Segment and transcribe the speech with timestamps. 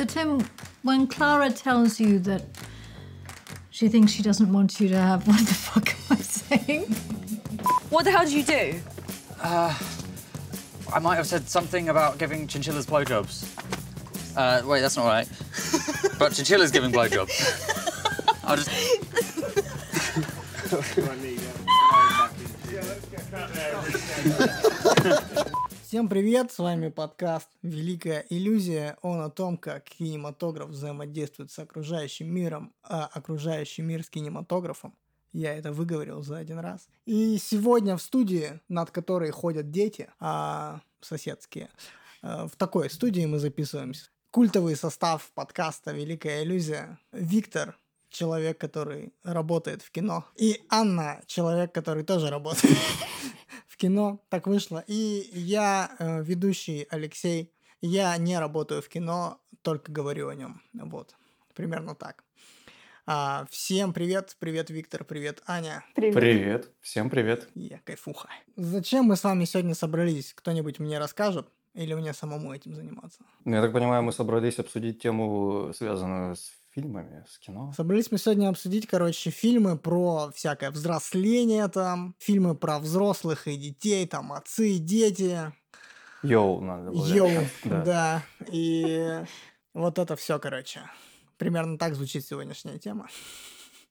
[0.00, 0.48] So, Tim,
[0.82, 2.42] when Clara tells you that
[3.70, 6.84] she thinks she doesn't want you to have, what the fuck am I saying?
[7.90, 8.80] What the hell did you do?
[10.92, 13.44] I might have said something about giving chinchillas blowjobs.
[14.36, 15.28] Uh, wait, that's not right.
[16.18, 17.30] but chinchillas giving blowjobs.
[18.44, 18.70] I'll just.
[25.82, 28.98] Всем привет, с вами подкаст «Великая иллюзия».
[29.00, 34.94] Он о том, как кинематограф взаимодействует с окружающим миром, а окружающий мир с кинематографом.
[35.32, 36.86] Я это выговорил за один раз.
[37.06, 41.70] И сегодня в студии, над которой ходят дети, а соседские,
[42.22, 44.10] э, в такой студии мы записываемся.
[44.30, 46.98] Культовый состав подкаста «Великая иллюзия».
[47.10, 47.78] Виктор,
[48.10, 50.24] человек, который работает в кино.
[50.36, 52.76] И Анна, человек, который тоже работает
[53.66, 54.20] в кино.
[54.28, 54.84] Так вышло.
[54.86, 60.60] И я, э, ведущий Алексей, я не работаю в кино, только говорю о нем.
[60.74, 61.14] Вот.
[61.54, 62.24] Примерно так.
[63.06, 64.36] А, всем привет.
[64.38, 65.04] Привет, Виктор.
[65.04, 65.84] Привет, Аня.
[65.94, 67.48] Привет, всем привет.
[67.54, 68.28] Я кайфуха.
[68.56, 70.32] Зачем мы с вами сегодня собрались?
[70.34, 71.48] Кто-нибудь мне расскажет?
[71.74, 73.24] Или мне самому этим заниматься?
[73.44, 77.72] Ну, Я так понимаю, мы собрались обсудить тему, связанную с фильмами, с кино.
[77.76, 84.06] Собрались мы сегодня обсудить, короче, фильмы про всякое взросление там, фильмы про взрослых и детей,
[84.06, 85.52] там, отцы и дети.
[86.22, 87.06] Йоу, надо было.
[87.06, 87.30] Йоу,
[87.64, 87.82] Да.
[87.82, 88.22] да.
[88.50, 89.22] И
[89.74, 90.82] вот это все, короче.
[91.38, 93.08] Примерно так звучит сегодняшняя тема.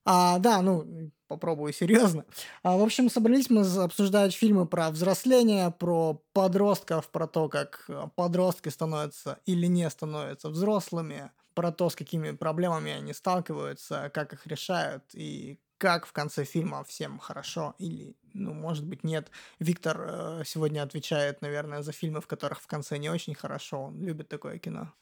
[0.05, 2.25] А, да, ну, попробую серьезно.
[2.63, 8.07] А, в общем, собрались мы обсуждать фильмы про взросление, про подростков, про то, как э,
[8.15, 14.47] подростки становятся или не становятся взрослыми, про то, с какими проблемами они сталкиваются, как их
[14.47, 19.29] решают и как в конце фильма всем хорошо или, ну, может быть, нет.
[19.59, 23.83] Виктор э, сегодня отвечает, наверное, за фильмы, в которых в конце не очень хорошо.
[23.87, 24.93] Он любит такое кино.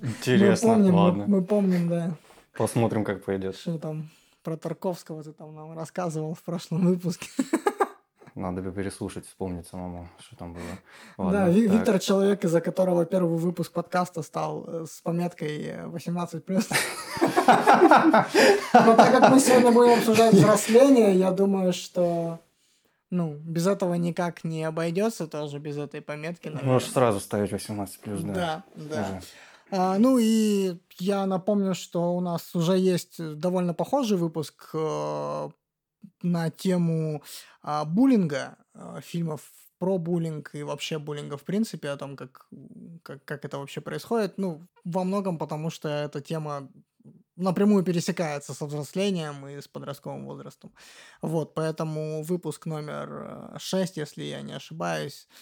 [0.00, 1.24] Интересно, мы помним, мы- ладно.
[1.26, 2.16] Мы, помним, да,
[2.56, 3.56] Посмотрим, как пойдет.
[3.56, 4.08] что там
[4.44, 7.26] про Тарковского ты там нам рассказывал в прошлом выпуске.
[8.36, 10.62] Надо бы переслушать, вспомнить самому, что там было.
[11.18, 11.76] да, Ладно, Ви- так.
[11.76, 16.42] Виктор человек, из-за которого первый выпуск подкаста стал э, с пометкой э, 18+.
[18.74, 22.38] Но так как мы сегодня будем обсуждать взросление, я думаю, что
[23.10, 26.48] ну, без этого никак не обойдется тоже, без этой пометки.
[26.48, 26.74] наверное.
[26.74, 28.34] Можешь сразу ставить 18 плюс, да.
[28.34, 29.06] Да, да.
[29.06, 29.20] Ага.
[29.70, 35.48] А, ну и я напомню, что у нас уже есть довольно похожий выпуск э,
[36.26, 37.22] на тему
[37.62, 39.40] а, буллинга, э, фильмов
[39.78, 42.48] про буллинг и вообще буллинга в принципе, о том, как,
[43.02, 44.38] как, как это вообще происходит.
[44.38, 46.68] Ну, во многом потому, что эта тема
[47.36, 50.72] напрямую пересекается со взрослением и с подростковым возрастом.
[51.22, 55.34] Вот, поэтому выпуск номер 6, если я не ошибаюсь, а,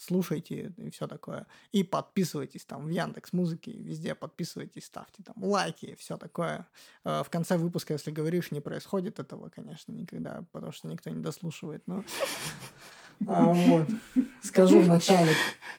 [0.00, 1.46] слушайте и все такое.
[1.72, 6.66] И подписывайтесь там в Яндекс Музыке, везде подписывайтесь, ставьте там лайки и все такое.
[7.04, 11.22] А, В конце выпуска, если говоришь, не происходит этого, конечно, никогда, потому что никто не
[11.22, 12.04] дослушивает, но...
[13.26, 13.88] А, вот.
[14.42, 15.32] Скажу в начале.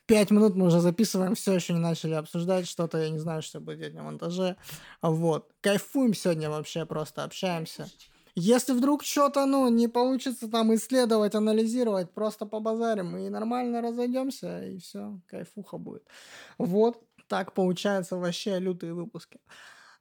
[0.07, 3.59] Пять минут мы уже записываем, все еще не начали обсуждать что-то, я не знаю, что
[3.59, 4.56] будет делать на монтаже.
[5.03, 5.52] Вот.
[5.62, 7.88] Кайфуем сегодня вообще, просто общаемся.
[8.40, 14.78] Если вдруг что-то, ну, не получится там исследовать, анализировать, просто побазарим и нормально разойдемся, и
[14.78, 16.03] все, кайфуха будет.
[16.59, 19.40] Вот, так получается вообще лютые выпуски.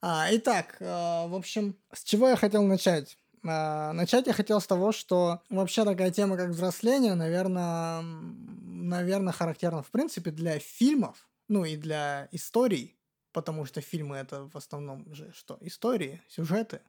[0.03, 3.17] А, итак, э, в общем, с чего я хотел начать?
[3.43, 9.83] А, начать я хотел с того, что вообще такая тема, как взросление, наверное, наверное, характерна,
[9.83, 12.99] в принципе, для фильмов, ну и для историй,
[13.33, 15.57] потому что фильмы это в основном же что?
[15.63, 16.83] Истории, сюжеты.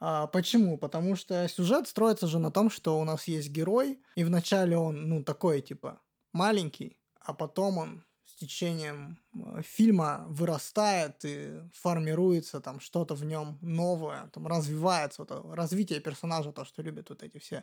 [0.00, 0.78] А, почему?
[0.78, 5.08] Потому что сюжет строится же на том, что у нас есть герой, и вначале он,
[5.08, 6.00] ну, такой, типа,
[6.32, 8.04] маленький, а потом он
[8.40, 15.54] течением э, фильма вырастает и формируется там что-то в нем новое, там развивается, вот это
[15.54, 17.62] развитие персонажа, то, что любят вот эти все,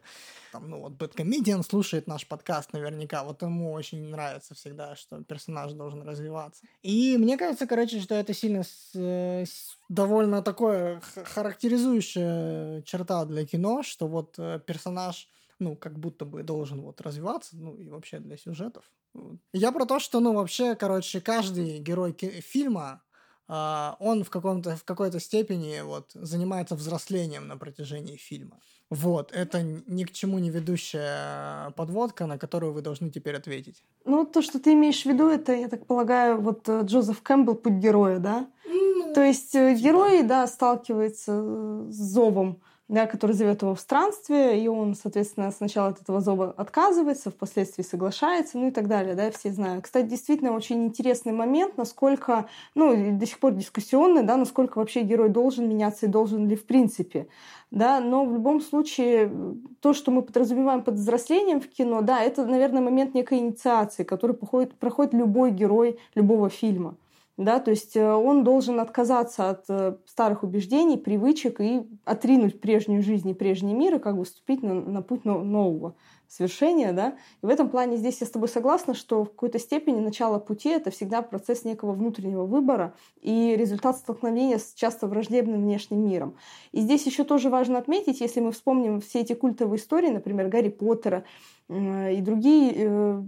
[0.51, 5.73] там, ну вот Бэткомедиан слушает наш подкаст наверняка, вот ему очень нравится всегда, что персонаж
[5.73, 6.63] должен развиваться.
[6.83, 11.01] И мне кажется, короче, что это сильно с- э, с- довольно такое
[11.71, 15.27] характеризующая черта для кино, что вот э, персонаж
[15.59, 18.83] ну, как будто бы должен вот развиваться, ну, и вообще для сюжетов.
[19.53, 23.01] Я про то, что, ну, вообще, короче, каждый герой фильма,
[23.49, 28.59] а, он в, каком-то, в какой-то степени вот занимается взрослением на протяжении фильма.
[28.89, 33.83] Вот, это ни к чему не ведущая подводка, на которую вы должны теперь ответить.
[34.05, 37.55] Ну, то, что ты имеешь в виду, это, я так полагаю, вот э, Джозеф Кэмпбелл
[37.55, 38.49] «Путь героя», да?
[39.13, 44.63] То есть э, герой, да, сталкивается э, с зовом да, который зовет его в странстве,
[44.63, 49.29] и он, соответственно, сначала от этого зова отказывается, впоследствии соглашается, ну и так далее, да,
[49.31, 49.83] все знают.
[49.83, 55.29] Кстати, действительно очень интересный момент, насколько, ну, до сих пор дискуссионный, да, насколько вообще герой
[55.29, 57.27] должен меняться и должен ли в принципе,
[57.71, 59.31] да, но в любом случае
[59.81, 64.35] то, что мы подразумеваем под взрослением в кино, да, это, наверное, момент некой инициации, который
[64.35, 66.95] проходит, проходит любой герой любого фильма
[67.37, 73.03] да, то есть э, он должен отказаться от э, старых убеждений, привычек и отринуть прежнюю
[73.03, 75.95] жизнь и прежний мир и как бы вступить на, на путь нового
[76.27, 77.15] свершения, да.
[77.43, 80.69] И в этом плане здесь я с тобой согласна, что в какой-то степени начало пути—
[80.71, 86.37] это всегда процесс некого внутреннего выбора и результат столкновения с часто враждебным внешним миром.
[86.71, 90.69] И здесь еще тоже важно отметить, если мы вспомним все эти культовые истории, например, Гарри
[90.69, 91.23] Поттера
[91.69, 93.23] и другие э,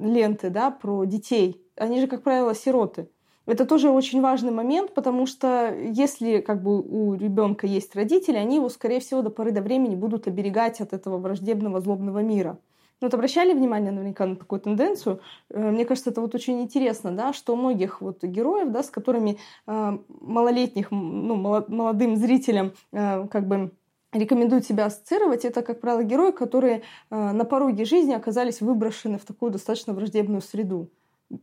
[0.00, 3.08] ленты, да, про детей, они же, как правило, сироты.
[3.46, 8.56] Это тоже очень важный момент, потому что если как бы у ребенка есть родители, они
[8.56, 12.58] его, скорее всего, до поры до времени будут оберегать от этого враждебного, злобного мира.
[13.00, 15.20] Ну, вот обращали внимание наверняка на такую тенденцию?
[15.50, 18.90] Э, мне кажется, это вот очень интересно, да, что у многих вот героев, да, с
[18.90, 23.72] которыми э, малолетних, ну, молодым зрителям э, как бы
[24.12, 29.50] рекомендуют себя ассоциировать, это, как правило, герои, которые на пороге жизни оказались выброшены в такую
[29.50, 30.90] достаточно враждебную среду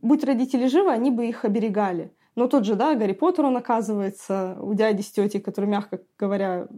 [0.02, 2.12] будь родители живы, они бы их оберегали.
[2.36, 6.68] Но тот же, да, Гарри Поттер, он оказывается у дяди с тетей, которые, мягко говоря,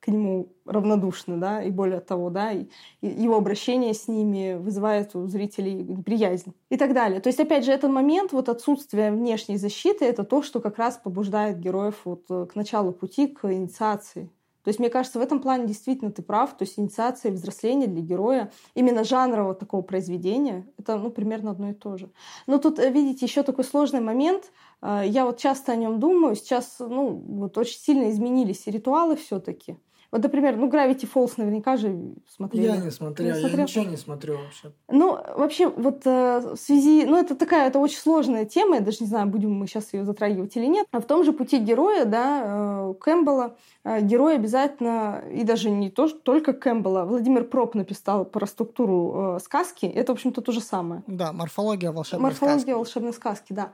[0.00, 2.66] к нему равнодушны, да, и более того, да, и,
[3.02, 7.20] его обращение с ними вызывает у зрителей неприязнь и так далее.
[7.20, 10.96] То есть, опять же, этот момент вот отсутствия внешней защиты— это то, что как раз
[10.96, 14.28] побуждает героев вот к началу пути, к инициации.
[14.64, 16.56] То есть, мне кажется, в этом плане действительно ты прав.
[16.56, 21.70] То есть, инициация и взросление для героя именно жанрового такого произведения— это, ну, примерно одно
[21.70, 22.10] и то же.
[22.46, 24.52] Но тут, э, видите, еще такой сложный момент.
[24.80, 26.36] Э, я вот часто о нем думаю.
[26.36, 29.76] Сейчас, ну, вот очень сильно изменились ритуалы все таки
[30.12, 31.98] вот, например, ну, Gravity Falls наверняка же
[32.28, 32.66] смотрели.
[32.66, 34.70] Я не смотрел, не я ничего не смотрю вообще.
[34.88, 37.06] Ну, вообще, вот э, в связи...
[37.06, 40.04] Ну, это такая, это очень сложная тема, я даже не знаю, будем мы сейчас ее
[40.04, 40.86] затрагивать или нет.
[40.90, 45.90] А в том же пути героя, да, э, Кэмпбелла, э, герой обязательно, и даже не
[45.90, 50.60] то, только Кэмпбелла, Владимир Проп написал про структуру э, сказки, это, в общем-то, то же
[50.60, 51.02] самое.
[51.06, 52.68] Да, морфология волшебной морфология сказки.
[52.68, 53.72] Морфология волшебной сказки, да.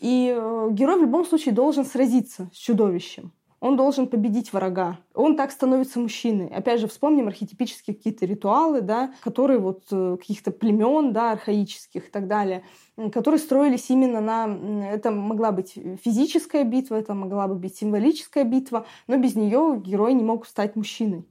[0.00, 4.98] И э, герой в любом случае должен сразиться с чудовищем он должен победить врага.
[5.14, 6.48] Он так становится мужчиной.
[6.48, 12.10] Опять же, вспомним архетипические какие-то ритуалы, да, которые вот э, каких-то племен, да, архаических и
[12.10, 12.64] так далее,
[13.12, 14.46] которые строились именно на...
[14.92, 20.14] Это могла быть физическая битва, это могла бы быть символическая битва, но без нее герой
[20.14, 21.24] не мог стать мужчиной.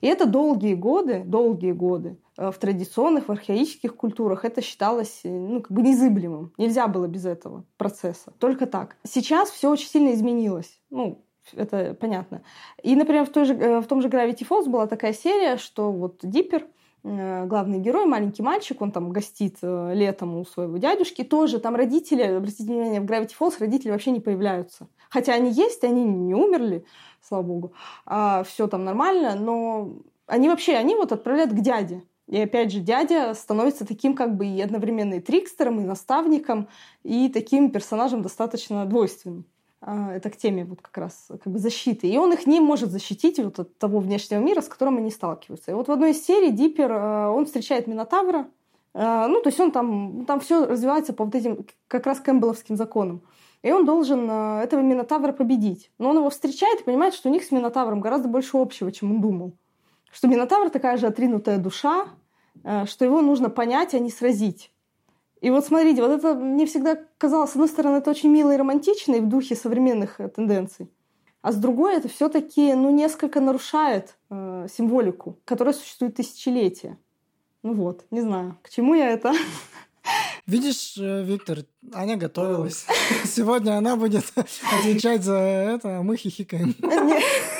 [0.00, 5.30] И это долгие годы, долгие годы э, в традиционных, в архаических культурах это считалось э,
[5.30, 6.52] ну, как бы незыблемым.
[6.56, 8.32] Нельзя было без этого процесса.
[8.38, 8.96] Только так.
[9.04, 10.80] Сейчас все очень сильно изменилось.
[10.90, 11.24] Ну,
[11.54, 12.42] это понятно.
[12.82, 15.92] И, например, в, той же, э, в том же Gravity Falls была такая серия, что
[15.92, 16.66] вот Диппер,
[17.04, 21.74] э, главный герой, маленький мальчик, он там гостит э, летом у своего дядюшки, тоже там
[21.76, 24.88] родители, обратите внимание, в Gravity Falls родители вообще не появляются.
[25.10, 26.84] Хотя они есть, они не умерли,
[27.20, 27.72] слава богу,
[28.04, 32.02] а все там нормально, но они вообще, они вот отправляют к дяде.
[32.28, 36.68] И опять же, дядя становится таким как бы и одновременно и трикстером, и наставником,
[37.02, 39.46] и таким персонажем достаточно двойственным.
[39.80, 42.08] А, это к теме вот как раз как бы защиты.
[42.08, 45.70] И он их не может защитить вот от того внешнего мира, с которым они сталкиваются.
[45.70, 48.48] И вот в одной из серий Диппер, а, он встречает Минотавра,
[48.94, 52.76] а, ну, то есть он там, там все развивается по вот этим как раз кэмпбелловским
[52.76, 53.22] законам.
[53.62, 55.90] И он должен этого Минотавра победить.
[55.98, 59.10] Но он его встречает и понимает, что у них с Минотавром гораздо больше общего, чем
[59.10, 59.52] он думал.
[60.12, 62.06] Что Минотавр такая же отринутая душа,
[62.86, 64.70] что его нужно понять, а не сразить.
[65.40, 68.56] И вот смотрите, вот это мне всегда казалось, с одной стороны, это очень мило и
[68.56, 70.90] романтично и в духе современных э, тенденций.
[71.42, 76.98] А с другой, это все-таки ну, несколько нарушает э, символику, которая существует тысячелетия.
[77.62, 79.32] Ну вот, не знаю, к чему я это.
[80.46, 81.58] Видишь, э, Виктор,
[81.92, 82.86] Аня готовилась.
[83.24, 86.74] Сегодня она будет отвечать за это, а мы хихикаем.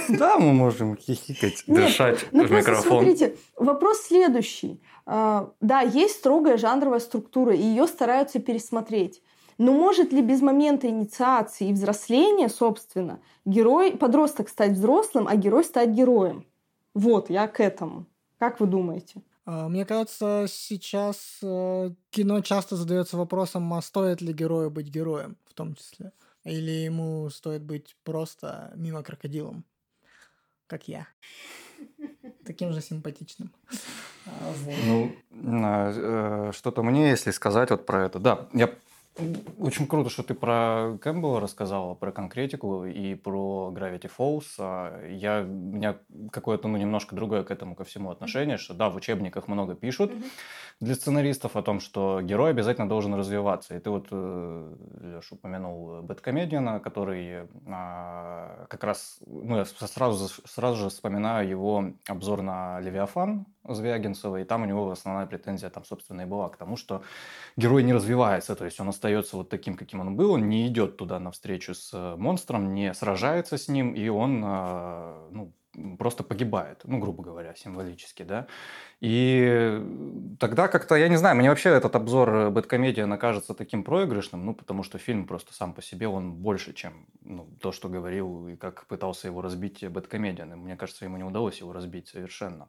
[0.08, 3.04] Да, мы можем хихикать, дышать ну в микрофон.
[3.04, 4.80] Смотрите, вопрос следующий.
[5.10, 9.22] А, да, есть строгая жанровая структура, и ее стараются пересмотреть.
[9.56, 15.64] Но может ли без момента инициации и взросления, собственно, герой, подросток стать взрослым, а герой
[15.64, 16.44] стать героем?
[16.92, 18.04] Вот, я к этому.
[18.38, 19.22] Как вы думаете?
[19.46, 25.38] А, мне кажется, сейчас э, кино часто задается вопросом, а стоит ли герою быть героем
[25.46, 26.12] в том числе?
[26.44, 29.64] Или ему стоит быть просто мимо крокодилом,
[30.66, 31.06] как я
[32.48, 33.50] таким же симпатичным.
[34.26, 34.54] А,
[34.86, 35.12] ну,
[35.94, 38.18] э, что-то мне, если сказать вот про это.
[38.18, 38.70] Да, я
[39.58, 44.44] Очень круто, что ты про Кэмпбелла рассказала, про конкретику и про Gravity Falls.
[44.58, 45.96] А Я, у меня
[46.30, 50.12] какое-то, ну, немножко другое к этому ко всему отношение, что да, в учебниках много пишут
[50.78, 53.76] для сценаристов о том, что герой обязательно должен развиваться.
[53.76, 60.76] И ты вот, э, Леш, упомянул Бэткомедиана, который а, как раз, ну, я сразу, сразу
[60.76, 66.22] же вспоминаю его обзор на Левиафан Звягинцева, и там у него основная претензия там, собственно,
[66.22, 67.02] и была к тому, что
[67.56, 70.96] герой не развивается, то есть он остается вот таким, каким он был, он не идет
[70.96, 75.52] туда навстречу с э, монстром, не сражается с ним, и он а, ну,
[75.98, 78.46] просто погибает, ну, грубо говоря, символически, да.
[79.00, 79.80] И
[80.38, 84.82] тогда как-то, я не знаю, мне вообще этот обзор Бэткомедиана кажется таким проигрышным, ну, потому
[84.82, 88.86] что фильм просто сам по себе, он больше, чем ну, то, что говорил и как
[88.86, 90.52] пытался его разбить Бэткомедиан.
[90.52, 92.68] И мне кажется, ему не удалось его разбить совершенно.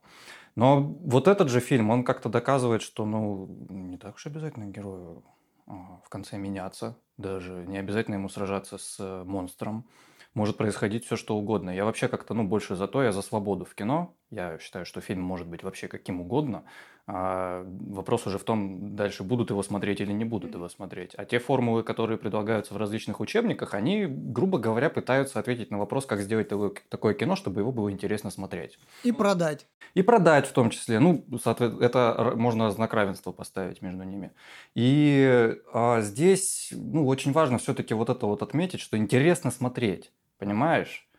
[0.55, 5.23] Но вот этот же фильм, он как-то доказывает, что, ну, не так уж обязательно герою
[5.69, 9.87] в конце меняться, даже не обязательно ему сражаться с монстром
[10.33, 11.69] может происходить все что угодно.
[11.71, 14.15] Я вообще как-то, ну, больше за то, я за свободу в кино.
[14.29, 16.65] Я считаю, что фильм может быть вообще каким угодно.
[17.11, 21.15] А вопрос уже в том, дальше будут его смотреть или не будут его смотреть.
[21.15, 26.05] А те формулы, которые предлагаются в различных учебниках, они, грубо говоря, пытаются ответить на вопрос,
[26.05, 28.77] как сделать такое кино, чтобы его было интересно смотреть.
[29.03, 29.65] И продать.
[29.95, 30.99] И продать в том числе.
[30.99, 34.31] Ну, соответственно, это можно знак равенства поставить между ними.
[34.75, 40.11] И а, здесь, ну, очень важно все-таки вот это вот отметить, что интересно смотреть.
[40.37, 41.09] Понимаешь?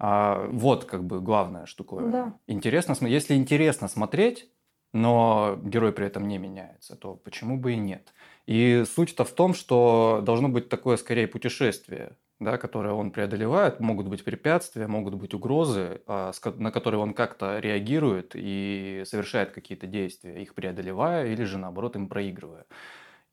[0.00, 2.10] А, вот как бы главная штуковина.
[2.10, 2.34] Да.
[2.48, 4.50] Интересно, если интересно смотреть,
[4.96, 8.12] но герой при этом не меняется, то почему бы и нет?
[8.46, 13.80] И суть-то в том, что должно быть такое скорее путешествие, да, которое он преодолевает.
[13.80, 19.86] Могут быть препятствия, могут быть угрозы, а, на которые он как-то реагирует и совершает какие-то
[19.86, 22.66] действия, их преодолевая или же наоборот им проигрывая.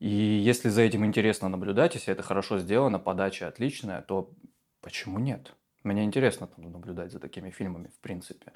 [0.00, 4.32] И если за этим интересно наблюдать, если это хорошо сделано, подача отличная, то
[4.84, 5.56] Почему нет?
[5.84, 8.52] Мне интересно там, наблюдать за такими фильмами, в принципе.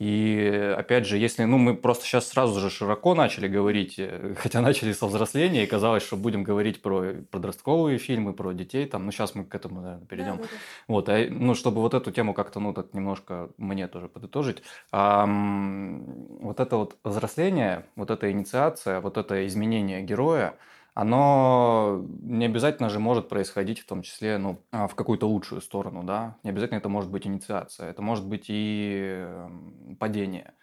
[0.00, 4.60] И опять же, если ну, мы просто сейчас сразу же широко начали говорить, э, хотя
[4.60, 9.12] начали со взросления, и казалось, что будем говорить про подростковые фильмы, про детей, там, ну
[9.12, 10.36] сейчас мы к этому, наверное, перейдем.
[10.38, 10.58] Да, да, да.
[10.88, 15.24] Вот, а, ну, чтобы вот эту тему как-то, ну, так немножко мне тоже подытожить, а,
[16.40, 20.56] вот это вот взросление, вот эта инициация, вот это изменение героя,
[20.94, 26.02] оно не обязательно же может происходить в том числе ну, а, в какую-то лучшую сторону,
[26.02, 26.36] да.
[26.42, 30.54] Не обязательно это может быть инициация, это может быть и эм, падение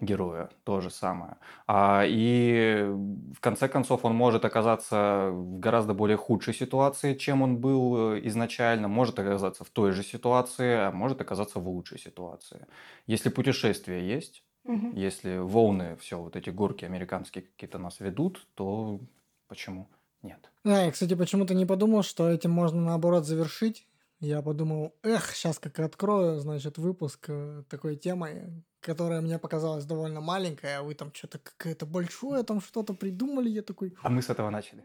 [0.00, 1.36] героя, то же самое.
[1.66, 2.88] А, и
[3.34, 8.20] в конце концов он может оказаться в гораздо более худшей ситуации, чем он был э,
[8.24, 12.66] изначально, может оказаться в той же ситуации, а может оказаться в лучшей ситуации.
[13.06, 14.90] Если путешествие есть, угу.
[14.94, 19.00] если волны, все вот эти горки американские какие-то нас ведут, то
[19.48, 19.88] Почему
[20.22, 20.50] нет?
[20.64, 23.86] Да, я, кстати, почему-то не подумал, что этим можно наоборот завершить.
[24.18, 30.20] Я подумал, эх, сейчас как открою, значит, выпуск э, такой темой, которая мне показалась довольно
[30.22, 33.94] маленькая, а вы там что-то какое-то большое там что-то придумали, я такой...
[34.02, 34.84] А мы с этого начали.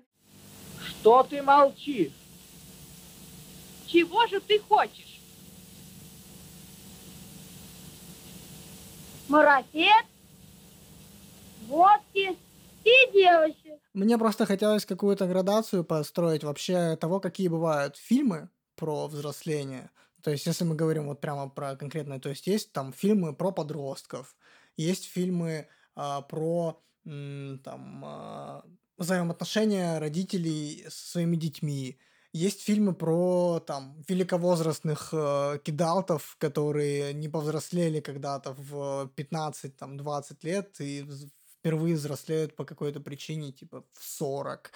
[0.85, 2.11] Что ты молчишь?
[3.87, 5.21] Чего же ты хочешь?
[9.29, 10.05] Марафет?
[11.67, 12.37] Водки?
[12.83, 13.79] И девочек.
[13.93, 19.91] Мне просто хотелось какую-то градацию построить вообще того, какие бывают фильмы про взросление.
[20.23, 23.51] То есть, если мы говорим вот прямо про конкретное, то есть есть там фильмы про
[23.51, 24.35] подростков,
[24.77, 28.63] есть фильмы а, про м, там а,
[28.97, 31.97] взаимоотношения родителей со своими детьми,
[32.33, 41.05] есть фильмы про там великовозрастных э, кидалтов, которые не повзрослели когда-то в 15-20 лет и
[41.61, 44.71] впервые взрослеют по какой-то причине, типа в 40.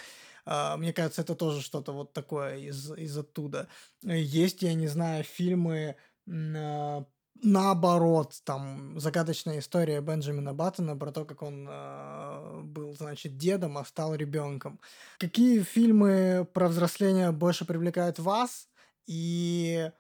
[0.48, 3.68] Uh, мне кажется, это тоже что-то вот такое из, из оттуда.
[4.04, 5.96] Есть, я не знаю, фильмы
[6.30, 7.06] uh,
[7.42, 13.86] наоборот, там загадочная история Бенджамина Баттона про то, как он э, был, значит, дедом, а
[13.86, 14.80] стал ребенком.
[15.18, 18.68] Какие фильмы про взросление больше привлекают вас?
[19.08, 19.92] И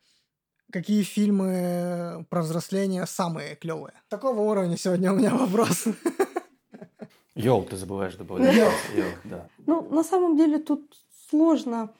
[0.71, 3.93] какие фильмы про взросление самые клевые?
[4.09, 5.85] Такого уровня сегодня у меня вопрос.
[7.35, 8.55] Йоу, ты забываешь добавлять.
[8.55, 9.47] Йоу, да.
[9.65, 10.95] Ну, на самом деле тут
[11.29, 11.91] сложно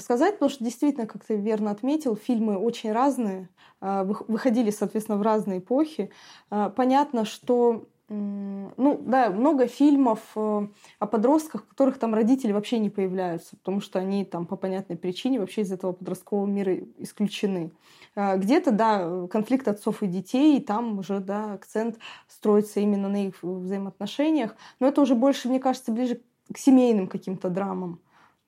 [0.00, 3.50] сказать, потому что действительно, как ты верно отметил, фильмы очень разные,
[3.80, 6.10] а, выходили, соответственно, в разные эпохи.
[6.48, 10.66] А, понятно, что ну да, много фильмов э,
[10.98, 14.96] о подростках, в которых там родители вообще не появляются, потому что они там по понятной
[14.96, 17.70] причине вообще из этого подросткового мира исключены.
[18.16, 23.28] А, где-то, да, конфликт отцов и детей, и там уже, да, акцент строится именно на
[23.28, 26.20] их взаимоотношениях, но это уже больше, мне кажется, ближе
[26.52, 28.00] к семейным каким-то драмам.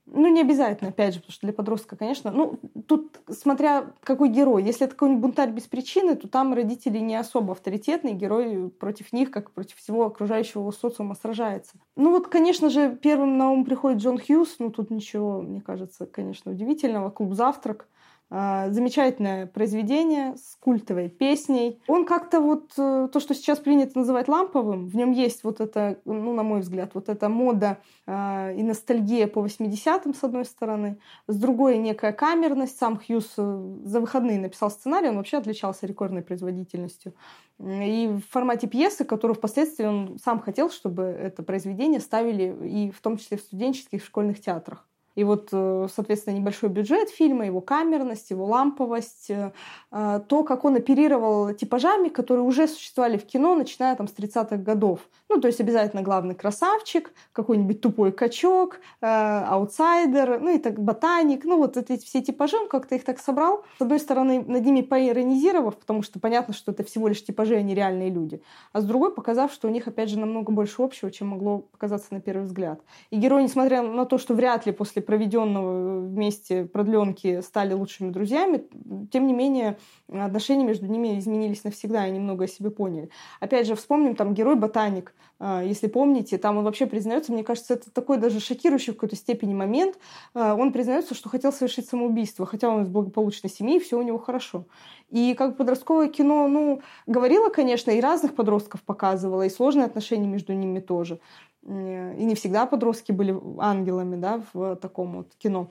[0.06, 2.32] Ну, не обязательно, опять же, потому что для подростка, конечно.
[2.32, 4.64] Ну, тут смотря какой герой.
[4.64, 9.30] Если это какой-нибудь бунтарь без причины, то там родители не особо авторитетные, герой против них,
[9.30, 11.74] как против всего окружающего социума сражается.
[11.96, 16.06] Ну вот, конечно же, первым на ум приходит Джон Хьюз, ну тут ничего, мне кажется,
[16.06, 17.10] конечно, удивительного.
[17.10, 17.86] Клуб «Завтрак»,
[18.32, 21.82] замечательное произведение с культовой песней.
[21.86, 25.98] Он как-то вот э, то, что сейчас принято называть ламповым, в нем есть вот это,
[26.06, 30.98] ну, на мой взгляд, вот эта мода э, и ностальгия по 80-м, с одной стороны,
[31.26, 32.78] с другой некая камерность.
[32.78, 37.12] Сам Хьюз э, за выходные написал сценарий, он вообще отличался рекордной производительностью.
[37.58, 43.00] И в формате пьесы, которую впоследствии он сам хотел, чтобы это произведение ставили и в
[43.02, 44.86] том числе в студенческих в школьных театрах.
[45.14, 49.52] И вот, э, соответственно, небольшой бюджет фильма, его камерность, его ламповость, э,
[49.90, 54.56] э, то, как он оперировал типажами, которые уже существовали в кино, начиная там с 30-х
[54.56, 55.00] годов.
[55.28, 61.44] Ну, то есть обязательно главный красавчик, какой-нибудь тупой качок, аутсайдер, ну и так ботаник.
[61.44, 63.64] Ну, вот эти все типажи, он как-то их так собрал.
[63.78, 67.62] С одной стороны, над ними поиронизировав, потому что понятно, что это всего лишь типажи, а
[67.62, 68.42] не реальные люди.
[68.72, 72.08] А с другой, показав, что у них, опять же, намного больше общего, чем могло показаться
[72.10, 72.80] на первый взгляд.
[73.10, 78.64] И герой, несмотря на то, что вряд ли после проведенного вместе продленки стали лучшими друзьями,
[79.10, 79.78] тем не менее
[80.08, 83.10] отношения между ними изменились навсегда, и они много о себе поняли.
[83.40, 87.90] Опять же, вспомним там герой-ботаник, а, если помните, там он вообще признается, мне кажется, это
[87.90, 89.98] такой даже шокирующий в какой-то степени момент.
[90.34, 94.02] А, он признается, что хотел совершить самоубийство, хотя он из благополучной семьи, и все у
[94.02, 94.66] него хорошо.
[95.10, 100.52] И как подростковое кино, ну, говорило, конечно, и разных подростков показывало, и сложные отношения между
[100.52, 101.18] ними тоже.
[101.64, 105.68] И не всегда подростки были ангелами, да, в таком вот кино.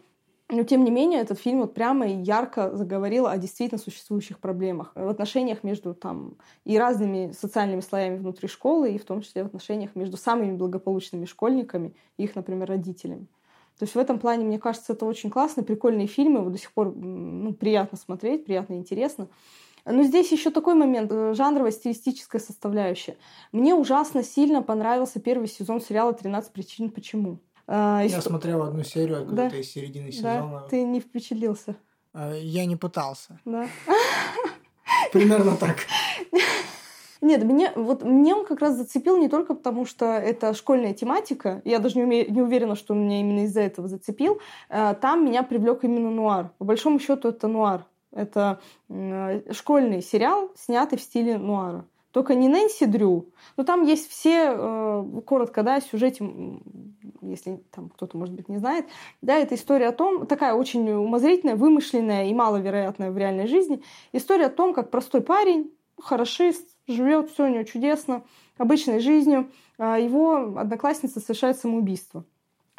[0.54, 4.92] Но, тем не менее, этот фильм вот прямо и ярко заговорил о действительно существующих проблемах
[4.96, 9.48] в отношениях между там и разными социальными слоями внутри школы, и в том числе в
[9.48, 13.28] отношениях между самыми благополучными школьниками и их, например, родителями.
[13.80, 16.74] То есть в этом плане, мне кажется, это очень классно, прикольные фильмы, его до сих
[16.74, 19.30] пор ну, приятно смотреть, приятно и интересно.
[19.86, 23.18] Но здесь еще такой момент, э, жанровая стилистическая составляющая.
[23.52, 27.40] Мне ужасно сильно понравился первый сезон сериала «13 причин почему».
[27.68, 29.58] А, Я смотрел одну серию откуда-то да?
[29.58, 30.62] из середины сезона.
[30.62, 30.68] Да?
[30.70, 31.76] Ты не впечатлился?
[32.14, 33.40] А, я не пытался.
[33.46, 33.68] Да.
[35.12, 35.78] Примерно так.
[37.22, 41.62] Нет, мне, вот мне он как раз зацепил не только потому, что это школьная тематика,
[41.66, 45.24] я даже не, уме, не уверена, что он меня именно из-за этого зацепил, а, там
[45.24, 46.52] меня привлек именно нуар.
[46.58, 47.86] По большому счету это нуар.
[48.12, 48.60] Это
[49.52, 51.86] школьный сериал, снятый в стиле нуара.
[52.12, 56.30] Только не Нэнси Дрю, но там есть все, э, коротко, да, сюжете,
[57.22, 58.86] если там кто-то, может быть, не знает,
[59.22, 64.48] да, это история о том, такая очень умозрительная, вымышленная и маловероятная в реальной жизни, история
[64.48, 68.24] о том, как простой парень, хорошист, живет, все у него чудесно,
[68.58, 72.26] обычной жизнью, а его одноклассница совершает самоубийство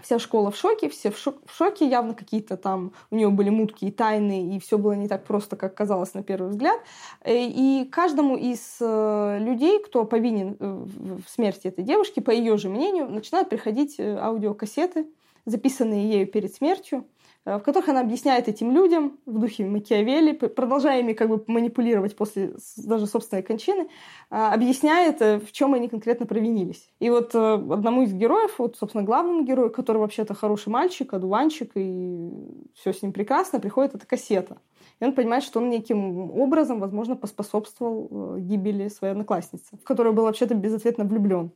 [0.03, 3.51] вся школа в шоке, все в, шок, в шоке, явно какие-то там у него были
[3.51, 6.81] мутки и тайны, и все было не так просто, как казалось на первый взгляд.
[7.23, 10.85] Э, и каждому из э, людей, кто повинен э,
[11.27, 15.07] в смерти этой девушки, по ее же мнению, начинают приходить аудиокассеты,
[15.47, 17.07] записанные ею перед смертью,
[17.45, 22.55] в которых она объясняет этим людям в духе Макиавелли, продолжая ими как бы манипулировать после
[22.77, 23.89] даже собственной кончины,
[24.31, 26.89] э, объясняет, э, в чем они конкретно провинились.
[27.01, 32.31] И вот одному из героев, вот, собственно, главному герою, который вообще-то хороший мальчик, одуванчик, и
[32.75, 34.59] все с ним прекрасно, приходит эта кассета.
[35.01, 40.25] И он понимает, что он неким образом, возможно, поспособствовал гибели своей одноклассницы, в которую был
[40.25, 41.51] вообще-то безответно влюблен.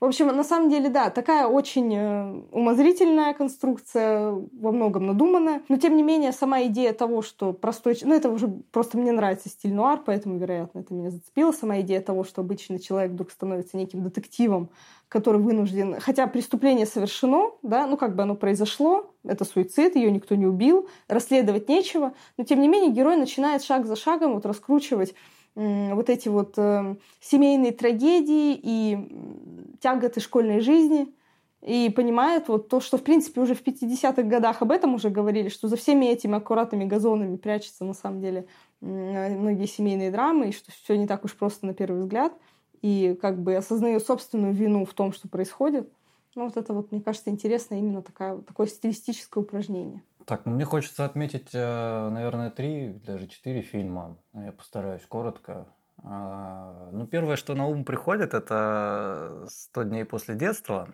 [0.00, 5.60] В общем, на самом деле, да, такая очень э, умозрительная конструкция, во многом надуманная.
[5.68, 7.98] Но, тем не менее, сама идея того, что простой...
[8.00, 11.52] Ну, это уже просто мне нравится стиль нуар, поэтому, вероятно, это меня зацепило.
[11.52, 14.70] Сама идея того, что обычный человек вдруг становится неким детективом,
[15.08, 16.00] который вынужден...
[16.00, 20.88] Хотя преступление совершено, да, ну, как бы оно произошло, это суицид, ее никто не убил,
[21.08, 22.14] расследовать нечего.
[22.38, 25.14] Но, тем не менее, герой начинает шаг за шагом вот раскручивать
[25.60, 31.14] вот эти вот э, семейные трагедии и тяготы школьной жизни,
[31.62, 35.50] и понимает вот то, что, в принципе, уже в 50-х годах об этом уже говорили,
[35.50, 38.46] что за всеми этими аккуратными газонами прячется, на самом деле,
[38.80, 42.32] многие семейные драмы, и что все не так уж просто на первый взгляд,
[42.80, 45.92] и как бы осознаю собственную вину в том, что происходит.
[46.34, 50.02] Ну, вот это вот, мне кажется, интересно именно такая, такое стилистическое упражнение.
[50.30, 54.16] Так, ну мне хочется отметить, э, наверное, три, даже четыре фильма.
[54.32, 55.66] Я постараюсь коротко.
[56.04, 60.88] А, ну, первое, что на ум приходит, это «100 дней после детства».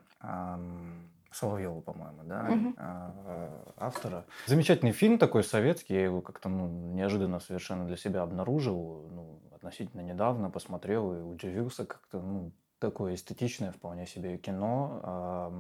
[1.31, 2.75] Соловьева, по-моему, да, угу.
[3.77, 4.25] автора.
[4.47, 10.01] Замечательный фильм такой советский, я его как-то ну, неожиданно совершенно для себя обнаружил, ну, относительно
[10.01, 15.53] недавно посмотрел и удивился как-то, ну, такое эстетичное вполне себе кино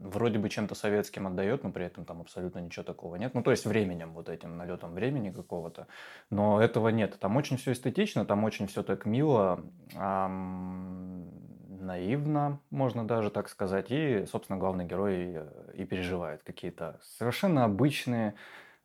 [0.00, 3.34] вроде бы чем-то советским отдает, но при этом там абсолютно ничего такого нет.
[3.34, 5.86] Ну, то есть временем, вот этим налетом времени какого-то.
[6.30, 7.18] Но этого нет.
[7.18, 11.30] Там очень все эстетично, там очень все так мило, эм,
[11.68, 13.86] наивно, можно даже так сказать.
[13.90, 18.34] И, собственно, главный герой э, и переживает какие-то совершенно обычные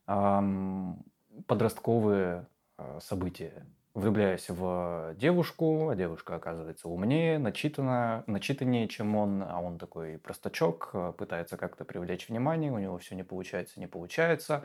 [0.08, 1.04] эм,
[1.48, 3.66] подростковые э, события
[4.00, 10.90] влюбляясь в девушку, а девушка оказывается умнее, начитана, начитаннее, чем он, а он такой простачок,
[10.94, 14.64] э, пытается как-то привлечь внимание, у него все не получается, не получается,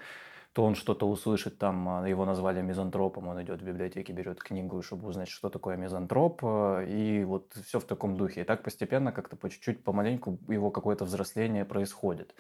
[0.55, 4.83] то он что-то услышит, там э, его назвали мизантропом, он идет в библиотеке, берет книгу,
[4.83, 8.43] чтобы узнать, что такое мизантроп, э, и вот все в таком духе.
[8.43, 12.35] И так постепенно, как-то по чуть-чуть, помаленьку его какое-то взросление происходит.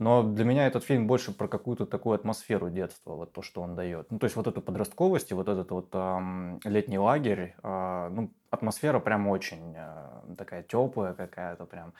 [0.00, 3.76] Но для меня этот фильм больше про какую-то такую атмосферу детства, вот то, что он
[3.76, 4.10] дает.
[4.10, 8.32] Ну, то есть вот эту подростковость и вот этот вот эм, летний лагерь, э, ну,
[8.48, 11.92] атмосфера прям очень э, такая теплая какая-то, прям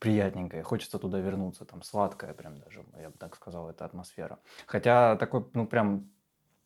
[0.00, 0.64] приятненькая.
[0.64, 4.40] Хочется туда вернуться, там сладкая прям даже, я бы так сказал, эта атмосфера.
[4.66, 6.10] Хотя такой, ну, прям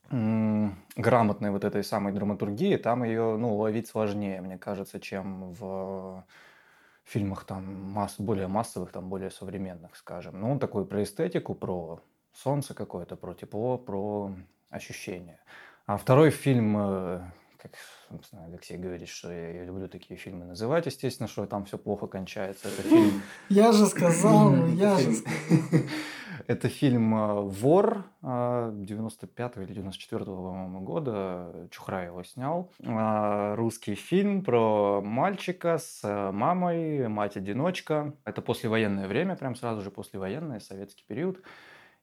[0.09, 6.25] грамотной вот этой самой драматургии, там ее, ну, ловить сложнее, мне кажется, чем в
[7.09, 10.39] фильмах там масс, более массовых, там более современных, скажем.
[10.39, 12.01] Ну, он такой про эстетику, про
[12.33, 14.35] солнце какое-то, про тепло, про
[14.69, 15.39] ощущения.
[15.85, 17.21] А второй фильм, э,
[17.57, 17.71] как
[18.47, 22.67] Алексей говорит, что я, я люблю такие фильмы называть, естественно, что там все плохо кончается.
[22.67, 23.21] Это фильм...
[23.49, 25.81] Я же сказал, я же сказал.
[26.49, 31.67] Это фильм э, «Вор» 95 э, или 94 по-моему, года.
[31.69, 32.71] Чухра его снял.
[32.79, 38.15] Э, русский фильм про мальчика с мамой, мать-одиночка.
[38.25, 41.39] Это послевоенное время, прям сразу же послевоенное, советский период.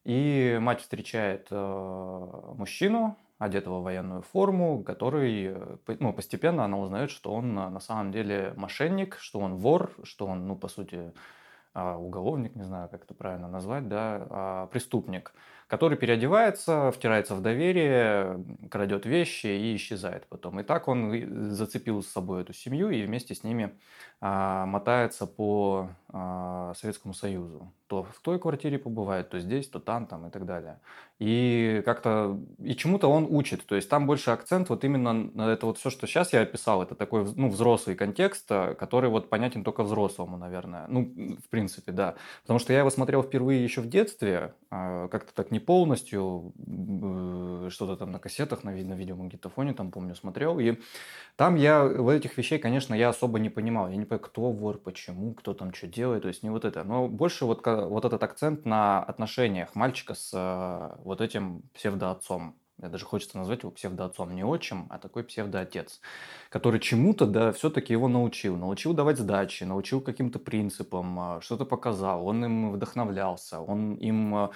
[0.05, 5.57] И мать встречает мужчину, одетого в военную форму, который
[5.89, 10.47] ну, постепенно она узнает, что он на самом деле мошенник, что он вор, что он,
[10.47, 11.13] ну, по сути,
[11.97, 15.35] уголовник, не знаю, как это правильно назвать, да, а, преступник,
[15.67, 20.61] который переодевается, втирается в доверие, крадет вещи и исчезает потом.
[20.61, 23.79] И так он зацепил с собой эту семью и вместе с ними
[24.16, 25.91] а, мотается по
[26.77, 27.73] Советскому Союзу.
[27.87, 30.81] То в той квартире побывает, то здесь, то там, там и так далее.
[31.19, 33.65] И как-то и чему-то он учит.
[33.67, 36.83] То есть там больше акцент вот именно на это вот все, что сейчас я описал,
[36.83, 40.87] это такой ну, взрослый контекст, который вот понятен только взрослому, наверное.
[40.89, 41.13] Ну,
[41.45, 42.17] в принципе, да.
[42.43, 47.97] Потому что я его смотрел впервые еще в детстве, как-то так не полностью, э, что-то
[47.97, 50.59] там на кассетах, на, на видеомагнитофоне, там, помню, смотрел.
[50.59, 50.79] И
[51.37, 53.89] там я в этих вещей, конечно, я особо не понимал.
[53.89, 56.85] Я не понимаю, кто вор, почему, кто там что делает, то есть не вот это.
[56.85, 62.57] Но больше вот, вот этот акцент на отношениях мальчика с э, вот этим псевдоотцом.
[62.79, 66.01] Мне даже хочется назвать его псевдоотцом, не отчим, а такой псевдоотец,
[66.51, 68.57] который чему-то, да, все-таки его научил.
[68.57, 74.49] Научил давать сдачи, научил каким-то принципам, э, что-то показал, он им вдохновлялся, он им э,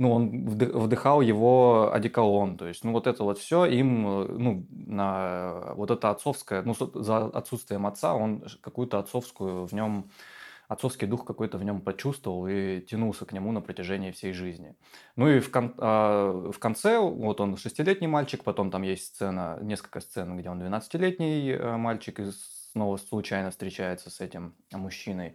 [0.00, 5.74] ну, он вдыхал его одеколон, то есть, ну, вот это вот все им, ну, на
[5.74, 10.10] вот это отцовское, ну, за отсутствием отца он какую-то отцовскую в нем,
[10.68, 14.74] отцовский дух какой-то в нем почувствовал и тянулся к нему на протяжении всей жизни.
[15.16, 19.58] Ну и в, кон, а, в конце, вот он шестилетний мальчик, потом там есть сцена,
[19.60, 22.30] несколько сцен, где он 12-летний э, мальчик и
[22.72, 25.34] снова случайно встречается с этим мужчиной.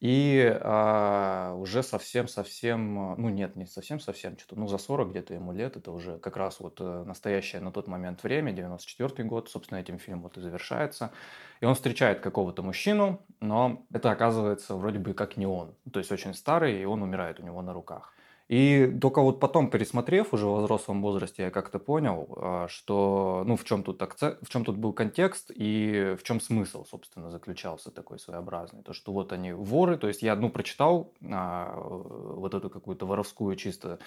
[0.00, 5.76] И а, уже совсем-совсем, ну нет, не совсем-совсем, что-то, ну за 40 где-то ему лет,
[5.76, 9.98] это уже как раз вот э, настоящее на тот момент время, 94 год, собственно, этим
[9.98, 11.12] фильм вот и завершается.
[11.60, 16.10] И он встречает какого-то мужчину, но это оказывается вроде бы как не он, то есть
[16.10, 18.14] очень старый, и он умирает у него на руках.
[18.50, 23.54] И только вот потом, пересмотрев уже в взрослом возрасте, я как-то понял, а, что, ну,
[23.54, 27.92] в чем тут акцент, в чем тут был контекст и в чем смысл, собственно, заключался
[27.92, 28.82] такой своеобразный.
[28.82, 33.54] То, что вот они воры, то есть я, ну, прочитал а, вот эту какую-то воровскую
[33.54, 34.00] чисто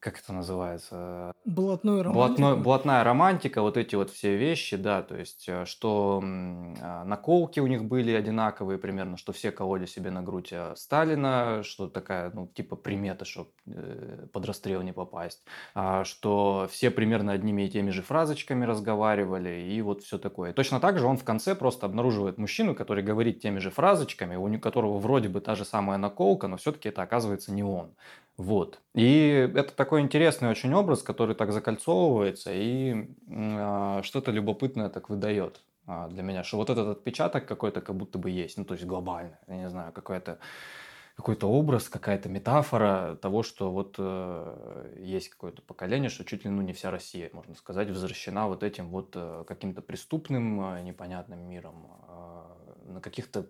[0.00, 1.32] как это называется?
[1.44, 2.42] Блатной романтика.
[2.42, 7.60] Блатной, блатная романтика, вот эти вот все вещи, да, то есть, э, что а, наколки
[7.60, 12.30] у них были одинаковые примерно, что все кололи себе на грудь э, Сталина, что такая,
[12.32, 17.70] ну, типа примета, чтобы э, под расстрел не попасть, а, что все примерно одними и
[17.70, 20.52] теми же фразочками разговаривали, и вот все такое.
[20.52, 24.46] точно так же он в конце просто обнаруживает мужчину, который говорит теми же фразочками, у
[24.60, 27.94] которого вроде бы та же самая наколка, но все-таки это оказывается не он.
[28.36, 28.80] Вот.
[28.94, 35.62] И это такой интересный очень образ, который так закольцовывается и э, что-то любопытное так выдает
[35.86, 38.84] э, для меня, что вот этот отпечаток какой-то как будто бы есть, ну то есть
[38.84, 40.38] глобально, я не знаю, какой-то
[41.16, 46.60] какой-то образ, какая-то метафора того, что вот э, есть какое-то поколение, что чуть ли ну
[46.60, 51.90] не вся Россия, можно сказать, возвращена вот этим вот э, каким-то преступным, э, непонятным миром,
[52.06, 53.46] э, на каких-то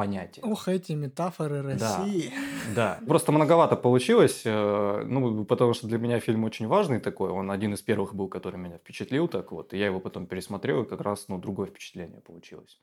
[0.00, 0.42] понятие.
[0.44, 1.70] Ох, эти метафоры Да.
[1.72, 2.32] России.
[2.74, 7.50] Да, просто многовато получилось, э, ну, потому что для меня фильм очень важный такой, он
[7.50, 10.88] один из первых был, который меня впечатлил, так вот, и я его потом пересмотрел, и
[10.88, 12.78] как раз, ну, другое впечатление получилось.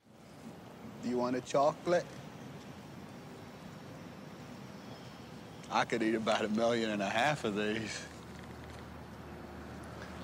[1.02, 2.04] Do you want a chocolate?
[5.72, 7.90] I could eat about a million and a half of these.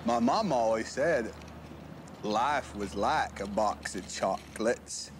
[0.07, 1.33] My mom always said
[2.23, 5.11] life was like a box of chocolates.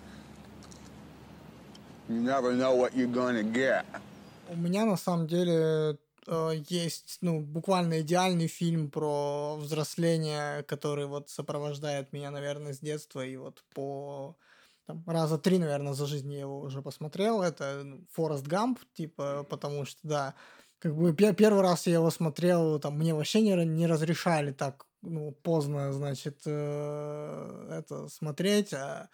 [2.09, 3.85] Never know what you're gonna get.
[4.49, 11.31] У меня на самом деле э, есть, ну, буквально идеальный фильм про взросление, который вот
[11.31, 14.37] сопровождает меня, наверное, с детства и вот по
[14.87, 17.43] там, раза три, наверное, за жизнь я его уже посмотрел.
[17.43, 20.35] Это ну, Форест Гамп, типа, потому что, да,
[20.79, 24.85] как бы пе- первый раз я его смотрел, там, мне вообще не, не разрешали так,
[25.01, 29.09] ну, поздно, значит, э, это смотреть, а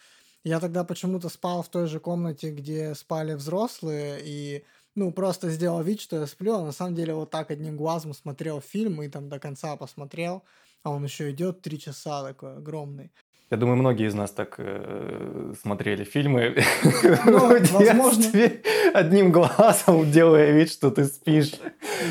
[0.44, 5.82] я тогда почему-то спал в той же комнате, где спали взрослые, и, ну, просто сделал
[5.82, 9.08] вид, что я сплю, а на самом деле вот так одним глазом смотрел фильм и
[9.08, 10.42] там до конца посмотрел,
[10.82, 13.10] а он еще идет три часа такой огромный.
[13.50, 16.54] Я думаю, многие из нас так э, смотрели фильмы
[17.26, 18.22] Ну, в возможно.
[18.22, 18.62] детстве,
[18.94, 21.54] одним глазом делая вид, что ты спишь.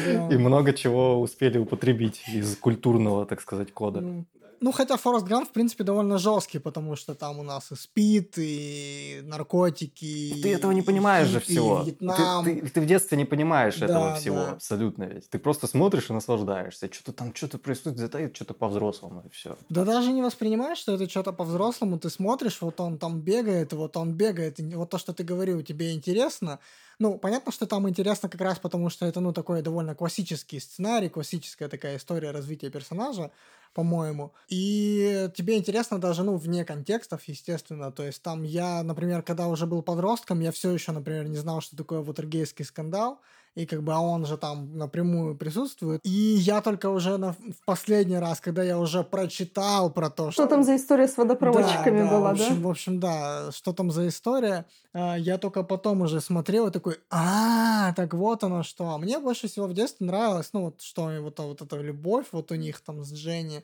[0.05, 0.27] Да.
[0.29, 4.01] И много чего успели употребить из культурного, так сказать, кода.
[4.01, 4.25] Ну,
[4.61, 8.33] Ну, хотя Форест Гамп, в принципе, довольно жесткий, потому что там у нас и спид,
[8.37, 10.35] и наркотики.
[10.41, 11.79] Ты этого не и- понимаешь и- же и всего.
[11.83, 12.43] Ты, Вьетнам.
[12.43, 14.51] ты- ты в детстве не понимаешь Да, этого всего да.
[14.51, 15.29] абсолютно ведь.
[15.29, 16.91] Ты просто смотришь и наслаждаешься.
[16.91, 19.57] Что-то там, что-то происходит, это что-то по-взрослому, и все.
[19.69, 21.97] Да даже не воспринимаешь, что это что-то по-взрослому.
[21.99, 24.59] Ты смотришь, вот он там бегает, вот он бегает.
[24.59, 26.59] и вот то, что ты говорил, тебе интересно.
[26.99, 31.07] Ну, понятно, что там интересно как раз потому, что это, ну, такой довольно классический сценарий,
[31.09, 33.31] классическая такая история развития персонажа,
[33.73, 34.33] по-моему.
[34.47, 37.91] И тебе интересно даже, ну, вне контекстов, естественно.
[37.91, 41.61] То есть там я, например, когда уже был подростком, я все еще, например, не знал,
[41.61, 43.19] что такое вотергейский скандал.
[43.55, 45.99] И как бы а он же там напрямую присутствует.
[46.03, 50.43] И я только уже на, в последний раз, когда я уже прочитал про то, что...
[50.43, 52.43] Что там за история с водопроводчиками Да, да, была, в да?
[52.45, 56.71] общем, в общем, да, что там за история, а, я только потом уже смотрел и
[56.71, 58.91] такой, а, так вот оно что.
[58.91, 62.51] А Мне больше всего в детстве нравилось, ну, вот что вот, вот эта любовь вот
[62.51, 63.58] у них там с Дженни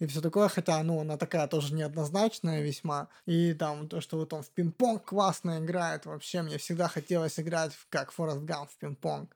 [0.00, 3.08] и все такое, хотя, ну, она такая тоже неоднозначная весьма.
[3.26, 7.74] И там то, что вот он в пинг-понг классно играет, вообще мне всегда хотелось играть
[7.74, 9.28] в, как Форест Гамп в пинг-понг.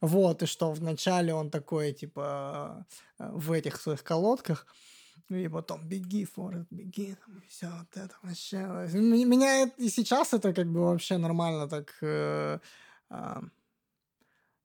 [0.00, 2.86] Вот, и что вначале он такой, типа,
[3.18, 4.66] э, в этих своих колодках,
[5.28, 8.58] и потом беги, Форест, беги, все вот это вообще.
[8.94, 11.94] Меня и сейчас это как бы вообще нормально так...
[12.00, 12.58] э,
[13.10, 13.42] а,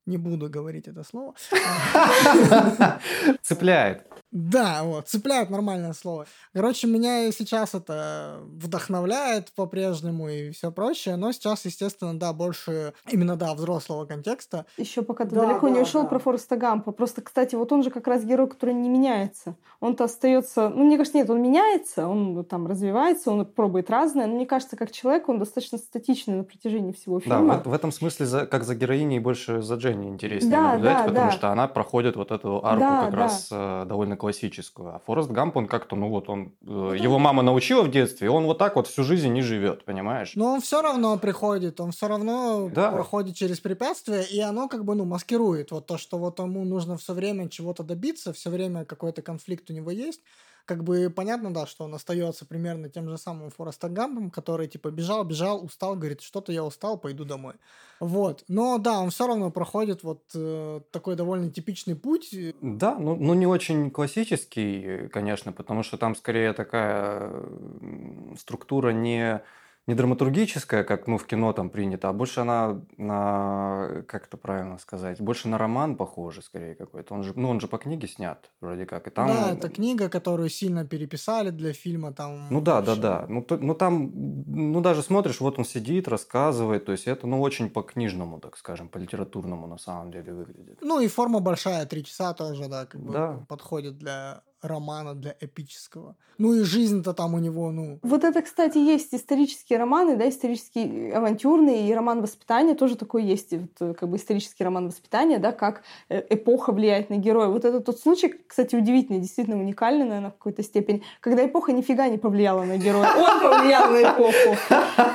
[0.06, 1.34] не буду говорить это слово.
[3.42, 4.08] Цепляет.
[4.36, 6.26] Да, вот, цепляет нормальное слово.
[6.54, 12.92] Короче, меня и сейчас это вдохновляет по-прежнему и все прочее, но сейчас, естественно, да, больше
[13.10, 14.66] именно, да, взрослого контекста.
[14.76, 16.10] Еще пока ты Да, далеко не да, ушел да.
[16.10, 16.92] про Фореста Гампа.
[16.92, 19.56] Просто, кстати, вот он же как раз герой, который не меняется.
[19.80, 20.68] Он-то остается...
[20.68, 24.28] Ну, мне кажется, нет, он меняется, он там развивается, он пробует разное.
[24.28, 27.62] Но мне кажется, как человек, он достаточно статичный на протяжении всего Да, фильма.
[27.64, 31.04] в, в этом смысле, за- как за героиней, больше за Дженни интереснее Да, наблюдать, да,
[31.06, 31.32] потому да.
[31.32, 33.18] что она проходит вот эту арку Да, как да.
[33.18, 34.96] раз э, довольно классическую.
[34.96, 38.30] А Форест Гамп, он как-то, ну вот, он, э, его мама научила в детстве, и
[38.30, 40.32] он вот так вот всю жизнь не живет, понимаешь?
[40.36, 42.92] Но он все равно приходит, он все равно Да.
[42.92, 46.98] проходит через препятствия, и оно как бы, ну, маскирует вот то, что вот ему нужно
[46.98, 50.22] все время чего-то добиться, все время какой-то конфликт у него есть.
[50.66, 54.90] Как бы понятно, да, что он остается примерно тем же самым Форестом Гампом, который типа
[54.90, 57.54] бежал, бежал, устал, говорит, что-то я устал, пойду домой.
[58.00, 58.44] Вот.
[58.48, 62.36] Но да, он все равно проходит вот э, такой довольно типичный путь.
[62.62, 68.90] Да, ну, ну не очень классический, э, конечно, потому что там скорее такая м, структура
[68.90, 69.42] не,
[69.88, 74.78] не драматургическая, как ну, в кино там принято, а больше она на, как это правильно
[74.80, 77.14] сказать, больше на роман похоже скорее какой-то.
[77.14, 79.08] Он же, ну, он же по книге снят вроде как.
[79.08, 82.14] И там, Да, это книга, которую сильно переписали для фильма.
[82.14, 83.26] Там Ну да, да, да.
[83.30, 84.12] Ну, то- ну там,
[84.48, 88.58] ну даже смотришь, вот он сидит, рассказывает, то есть это, ну, очень по книжному, так
[88.58, 90.80] скажем, по литературному на самом деле выглядит.
[90.82, 93.46] Ну и форма большая, три часа тоже, да, как бы Да.
[93.48, 96.16] подходит для романа, для эпического.
[96.38, 98.00] Ну и жизнь-то там у него, ну...
[98.02, 103.54] Вот это, кстати, есть исторические романы, да, исторические авантюрные, и роман воспитания тоже такой есть,
[103.54, 107.48] вот, э, как бы исторический роман воспитания, да, как э, эпоха влияет на героя.
[107.48, 112.10] Вот это тот случай, кстати, удивительный, действительно уникальный, наверное, в какой-то степени, когда эпоха нифига
[112.10, 113.10] не повлияла на героя.
[113.16, 114.58] Он повлиял на эпоху.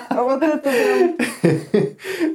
[0.09, 1.17] А вот это прям...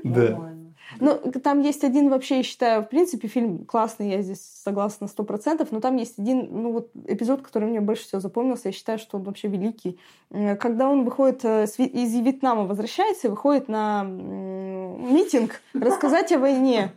[0.03, 0.54] Да.
[0.99, 5.23] Ну, там есть один вообще, я считаю, в принципе, фильм классный, я здесь согласна сто
[5.23, 8.99] процентов, но там есть один, ну вот эпизод, который мне больше всего запомнился, я считаю,
[8.99, 9.99] что он вообще великий.
[10.29, 16.91] Когда он выходит э, из Вьетнама, возвращается и выходит на митинг рассказать о войне.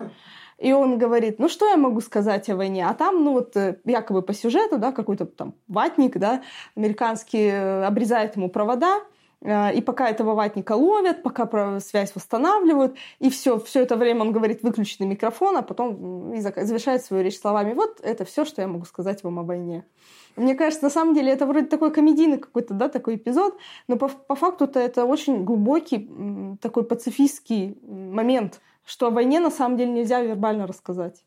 [0.59, 2.85] И он говорит, ну что я могу сказать о войне?
[2.87, 6.43] А там, ну вот, э, якобы по сюжету, да, какой-то там ватник, да,
[6.75, 9.01] американский э, обрезает ему провода,
[9.45, 14.65] и пока этого ватника ловят, пока связь восстанавливают, и все, все это время он говорит
[14.65, 18.85] выключенный микрофон, а потом и завершает свою речь словами, вот это все, что я могу
[18.85, 19.85] сказать вам о войне.
[20.35, 24.09] Мне кажется, на самом деле это вроде такой комедийный какой-то, да, такой эпизод, но по,
[24.09, 26.11] по факту-то это очень глубокий
[26.61, 31.25] такой пацифистский момент, что о войне на самом деле нельзя вербально рассказать.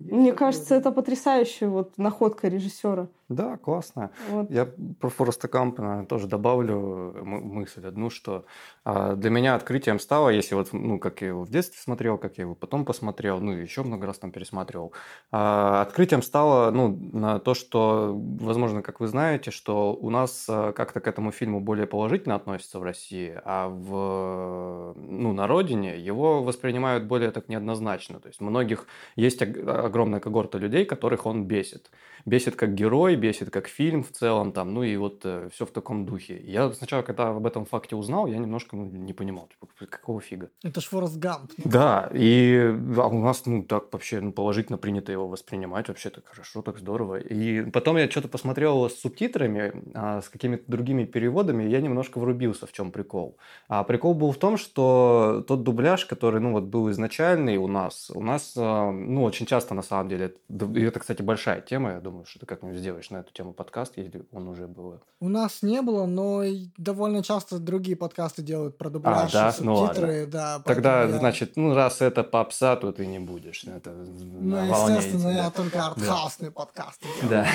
[0.00, 3.08] Мне кажется, это потрясающая вот находка режиссера.
[3.30, 4.10] Да, классно.
[4.28, 4.50] Вот.
[4.50, 4.66] Я
[5.00, 8.44] про Фореста Кампа тоже добавлю м- мысль одну, что
[8.84, 12.36] а, для меня открытием стало, если вот, ну, как я его в детстве смотрел, как
[12.36, 14.92] я его потом посмотрел, ну, еще много раз там пересматривал,
[15.32, 20.72] а, открытием стало, ну, на то, что, возможно, как вы знаете, что у нас а,
[20.72, 26.42] как-то к этому фильму более положительно относятся в России, а в, ну, на родине его
[26.42, 28.20] воспринимают более так неоднозначно.
[28.20, 31.90] То есть многих есть ог- огромная когорта людей, которых он бесит.
[32.26, 36.06] Бесит как герой, бесит как фильм в целом, там, ну и вот все в таком
[36.06, 36.40] духе.
[36.44, 40.50] Я сначала, когда об этом факте узнал, я немножко ну, не понимал, типа, какого фига.
[40.62, 41.52] Это ж Форест Гамп.
[41.64, 46.26] Да, и а у нас, ну, так вообще ну, положительно принято его воспринимать, вообще так
[46.26, 47.18] хорошо, так здорово.
[47.18, 51.80] И потом я что-то посмотрел его с субтитрами, а, с какими-то другими переводами, и я
[51.80, 53.36] немножко врубился, в чем прикол.
[53.68, 58.10] А прикол был в том, что тот дубляж, который, ну, вот был изначальный у нас,
[58.14, 61.92] у нас, а, ну, очень часто, на самом деле, это- и это, кстати, большая тема,
[61.92, 65.00] я думаю, что ты как-нибудь сделаешь на эту тему подкаст, если он уже был.
[65.20, 66.42] У нас не было, но
[66.76, 69.50] довольно часто другие подкасты делают про дубляж, да?
[69.58, 70.60] и Ну субтитры, да.
[70.64, 73.64] Тогда, я- значит, ну, раз это попса, то ты не будешь.
[73.64, 75.50] Это Ну, на волне естественно, я да.
[75.50, 77.28] только артхаусные подкасты делаю.
[77.30, 77.46] Да.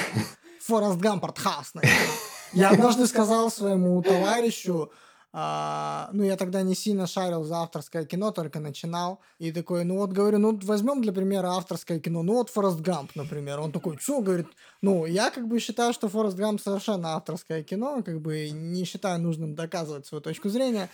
[0.62, 1.84] Форест Гамп артхаусный.
[2.54, 4.92] Я однажды сказал своему товарищу,
[5.32, 9.20] а, ну, я тогда не сильно шарил за авторское кино, только начинал.
[9.38, 12.24] И такой, ну вот, говорю, ну, возьмем для примера авторское кино.
[12.24, 13.60] Ну, вот Форест Гамп, например.
[13.60, 14.48] Он такой, что, говорит,
[14.82, 19.20] ну, я как бы считаю, что Форест Гамп совершенно авторское кино, как бы не считаю
[19.22, 20.90] нужным доказывать свою точку зрения.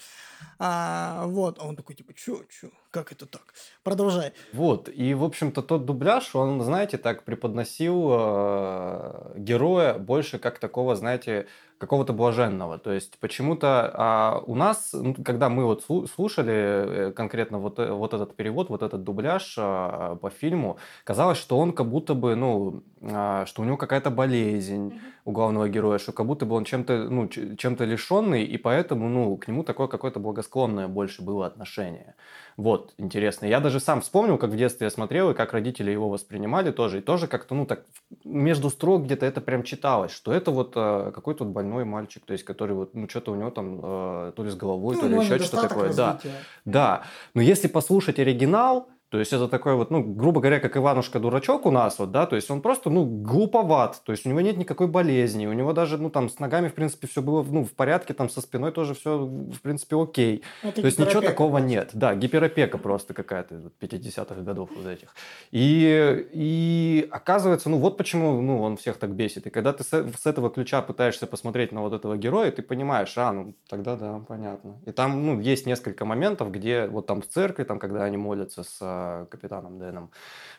[0.59, 3.53] А, вот, а он такой, типа, чё, чё, как это так?
[3.83, 4.33] Продолжай.
[4.51, 10.95] Вот, и, в общем-то, тот дубляж, он, знаете, так преподносил э, героя больше как такого,
[10.97, 12.77] знаете, какого-то блаженного.
[12.77, 17.79] То есть почему-то а, у нас, ну, когда мы вот слу- слушали э, конкретно вот,
[17.79, 22.13] э- вот этот перевод, вот этот дубляж а, по фильму, казалось, что он как будто
[22.13, 26.55] бы, ну, а, что у него какая-то болезнь у главного героя, что как будто бы
[26.55, 31.47] он чем-то, ну, чем-то лишенный, и поэтому, ну, к нему такое какое-то благосклонное больше было
[31.47, 32.13] отношение.
[32.57, 33.47] Вот, интересно.
[33.47, 36.99] Я даже сам вспомнил, как в детстве я смотрел, и как родители его воспринимали тоже.
[36.99, 37.85] И тоже как-то, ну, так
[38.23, 42.33] между строк где-то это прям читалось, что это вот э, какой-то вот больной мальчик, то
[42.33, 45.07] есть, который вот, ну, что-то у него там э, то ли с головой, Ну, то
[45.07, 45.91] ли еще что-то такое.
[45.91, 46.35] Да, развития.
[46.65, 47.03] да.
[47.33, 51.71] Но если послушать оригинал, то есть это такой вот, ну, грубо говоря, как Иванушка-дурачок у
[51.71, 54.87] нас, вот, да, то есть он просто, ну, глуповат, то есть у него нет никакой
[54.87, 58.13] болезни, у него даже, ну, там, с ногами, в принципе, все было, ну, в порядке,
[58.13, 60.43] там, со спиной тоже все, в принципе, окей.
[60.63, 61.91] Это То есть ничего такого нет.
[61.93, 65.15] Да, гиперопека просто какая-то вот 50-х годов вот этих.
[65.51, 69.47] И, и оказывается, ну вот почему ну, он всех так бесит.
[69.47, 73.13] И когда ты с, с этого ключа пытаешься посмотреть на вот этого героя, ты понимаешь,
[73.17, 74.75] а, ну тогда да, понятно.
[74.85, 78.63] И там ну, есть несколько моментов, где вот там в церкви, там, когда они молятся
[78.63, 80.11] с а, капитаном Дэном,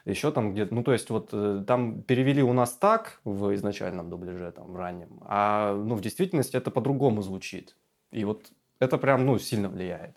[0.05, 4.11] еще там где-то, ну то есть вот э, там перевели у нас так в изначальном
[4.11, 7.77] дубляже, там в раннем, а ну в действительности это по-другому звучит.
[8.13, 10.17] И вот это прям, ну, сильно влияет,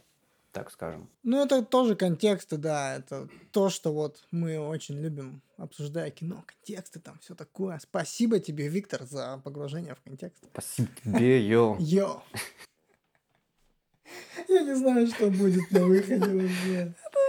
[0.52, 1.10] так скажем.
[1.24, 7.00] Ну, это тоже контексты, да, это то, что вот мы очень любим, обсуждая кино, контексты
[7.00, 7.80] там, все такое.
[7.80, 10.44] Спасибо тебе, Виктор, за погружение в контекст.
[10.52, 11.78] Спасибо тебе, йо.
[11.80, 12.22] Йо!
[14.48, 16.94] Я не знаю, что будет на выходе вообще.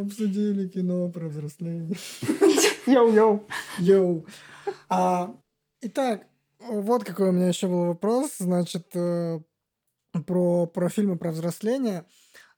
[0.00, 1.96] Обсудили кино про взросление.
[2.86, 3.48] Йоу-йоу.
[3.78, 4.26] Йоу.
[4.88, 5.34] А,
[5.80, 6.26] итак,
[6.60, 8.36] вот какой у меня еще был вопрос.
[8.38, 9.40] Значит, э,
[10.26, 12.04] про, про фильмы про взросление.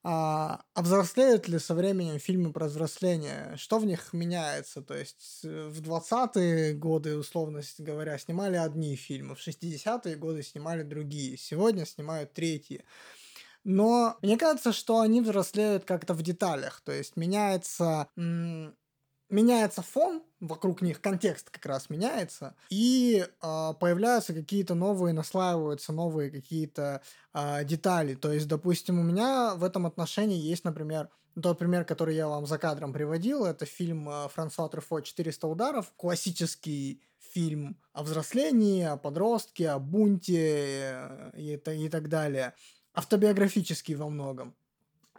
[0.09, 3.55] А, а взрослеют ли со временем фильмы про взросление?
[3.57, 4.81] Что в них меняется?
[4.81, 10.85] То есть э, в 20-е годы, условно говоря, снимали одни фильмы, в 60-е годы снимали
[10.85, 12.85] другие, сегодня снимают третьи.
[13.69, 16.81] Но мне кажется, что они взрослеют как-то в деталях.
[16.85, 18.08] То есть меняется
[19.29, 26.31] меняется фон вокруг них, контекст как раз меняется, и э, появляются какие-то новые, наслаиваются новые
[26.31, 27.02] какие-то
[27.35, 28.14] э, детали.
[28.14, 31.08] То есть, допустим, у меня в этом отношении есть, например,
[31.42, 35.92] Тот пример, который я вам за кадром приводил, это фильм э, Франсуа Трюфо «400 ударов».
[35.96, 42.54] Классический фильм о взрослении, о подростке, о бунте э, и, и так далее.
[42.97, 44.55] Автобиографический во многом.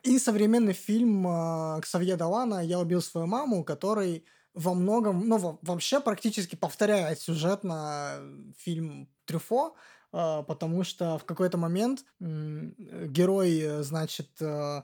[0.04, 4.26] И современный фильм э, Ксавье Далана «Я убил свою маму», который
[4.58, 8.20] во многом, ну, вообще практически повторяет сюжет на
[8.58, 9.76] фильм Трюфо,
[10.14, 14.82] э, потому что в какой-то момент герой, э, значит, э,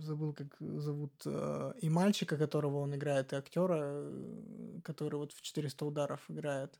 [0.00, 1.24] забыл, как зовут,
[1.80, 4.12] и мальчика, которого он играет, и актера,
[4.82, 6.78] который вот в 400 ударов играет.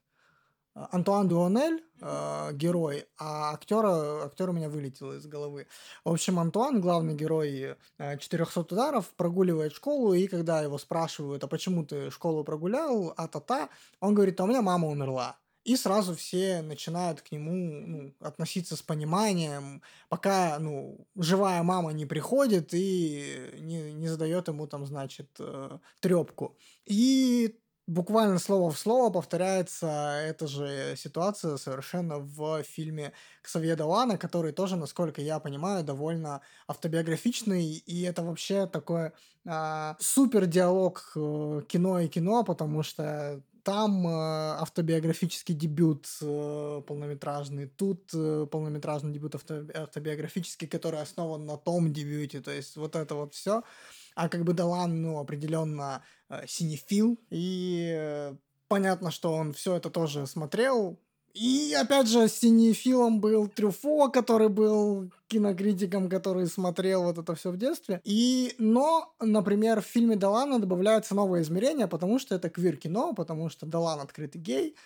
[0.74, 5.68] Антуан Дуонель, э, герой, а актера, актер у меня вылетел из головы.
[6.04, 11.46] В общем, Антуан, главный герой э, 400 ударов, прогуливает школу, и когда его спрашивают, а
[11.46, 13.68] почему ты школу прогулял, а-та-та,
[14.00, 15.36] он говорит, а у меня мама умерла.
[15.62, 17.52] И сразу все начинают к нему
[17.86, 24.66] ну, относиться с пониманием, пока ну, живая мама не приходит и не, не задает ему
[24.66, 26.58] там, значит, э, трепку.
[26.84, 33.12] И буквально слово в слово повторяется эта же ситуация совершенно в фильме
[33.42, 39.12] Ксавье Далана, который тоже, насколько я понимаю, довольно автобиографичный, и это вообще такой
[39.46, 44.10] а, супер диалог э, кино и кино, потому что там э,
[44.60, 52.40] автобиографический дебют э, полнометражный, тут э, полнометражный дебют авто, автобиографический, который основан на том дебюте,
[52.40, 53.62] то есть вот это вот все.
[54.14, 58.36] А как бы Далан, ну, определенно э, синефил, и э,
[58.68, 60.98] понятно, что он все это тоже смотрел.
[61.34, 67.56] И опять же, синефилом был Трюфо, который был кинокритиком, который смотрел вот это все в
[67.56, 68.00] детстве.
[68.04, 73.66] И, но, например, в фильме Далана добавляется новое измерение, потому что это квир-кино, потому что
[73.66, 74.76] Далан открытый гей,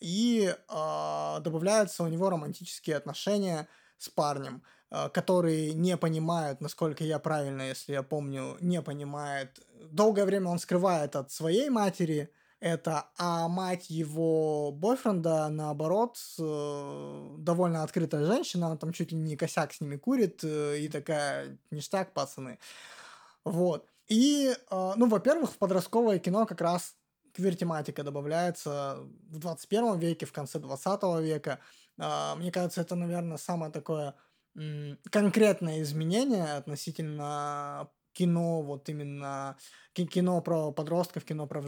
[0.00, 3.68] и э, добавляются у него романтические отношения
[3.98, 4.62] с парнем.
[4.90, 9.60] Э, которые не понимают, насколько я правильно, если я помню, не понимает.
[9.90, 12.30] Долгое время он скрывает от своей матери
[12.60, 19.36] это, а мать его бойфренда, наоборот, э, довольно открытая женщина, она там чуть ли не
[19.36, 22.58] косяк с ними курит, э, и такая, ништяк, пацаны.
[23.44, 23.86] Вот.
[24.08, 26.96] И, ну, во-первых, в подростковое кино как раз
[27.34, 31.58] квир-тематика добавляется в 21 веке, в конце 20 века.
[31.98, 34.14] Мне кажется, это, наверное, самое такое
[35.10, 39.56] конкретное изменение относительно кино, вот именно
[39.94, 41.62] кино про подростков, кино про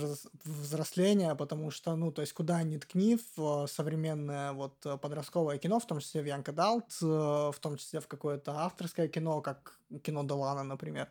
[0.45, 5.86] взросление, потому что, ну, то есть, куда ни ткни в современное вот подростковое кино, в
[5.86, 10.64] том числе в Young Adult, в том числе в какое-то авторское кино, как кино Долана,
[10.64, 11.09] например,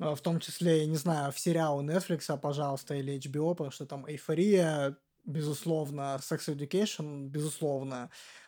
[0.00, 3.86] э, в том числе, я не знаю, в сериал Netflix, пожалуйста, или HBO, потому что
[3.86, 8.10] там эйфория, безусловно, Sex Education, безусловно,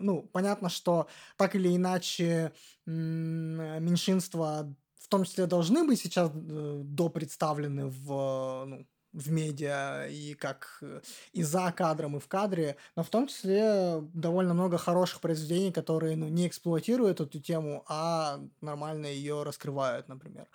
[0.00, 2.52] ну, понятно, что так или иначе
[2.86, 4.74] меньшинства
[5.04, 11.00] в том числе должны быть сейчас э, допредставлены в, ну, в медиа и как э,
[11.32, 16.16] и за кадром, и в кадре, но в том числе довольно много хороших произведений, которые
[16.16, 20.48] ну, не эксплуатируют эту тему, а нормально ее раскрывают, например.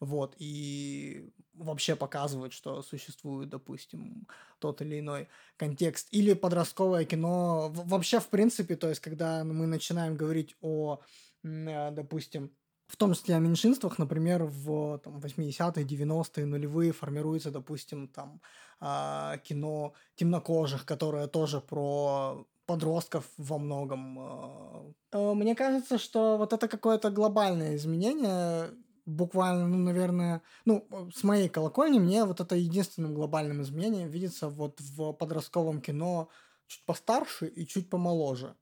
[0.00, 4.26] Вот, и вообще показывают, что существует, допустим,
[4.58, 6.08] тот или иной контекст.
[6.10, 7.70] Или подростковое кино.
[7.72, 11.00] Вообще, в принципе, то есть, когда мы начинаем говорить о,
[11.44, 12.52] э, допустим,
[12.86, 18.40] в том числе о меньшинствах, например, в там, 80-е, 90-е, нулевые формируется, допустим, там
[18.80, 24.18] э, кино темнокожих, которое тоже про подростков во многом.
[24.18, 24.92] Э.
[25.12, 28.70] Э, мне кажется, что вот это какое-то глобальное изменение,
[29.06, 34.80] буквально, ну, наверное, ну, с моей колокольни мне вот это единственным глобальным изменением видится вот
[34.80, 36.28] в подростковом кино
[36.66, 38.56] чуть постарше и чуть помоложе.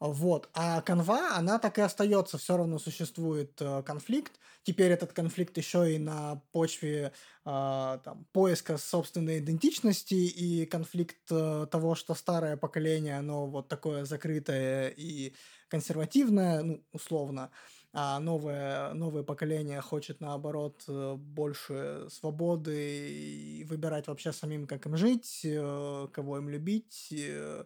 [0.00, 0.48] Вот.
[0.54, 4.32] А канва, она так и остается, все равно существует э, конфликт.
[4.62, 7.12] Теперь этот конфликт еще и на почве
[7.44, 14.06] э, там, поиска собственной идентичности и конфликт э, того, что старое поколение, оно вот такое
[14.06, 15.34] закрытое и
[15.68, 17.50] консервативное, ну, условно,
[17.92, 24.96] а новое, новое поколение хочет, наоборот, э, больше свободы и выбирать вообще самим, как им
[24.96, 27.64] жить, э, кого им любить, э,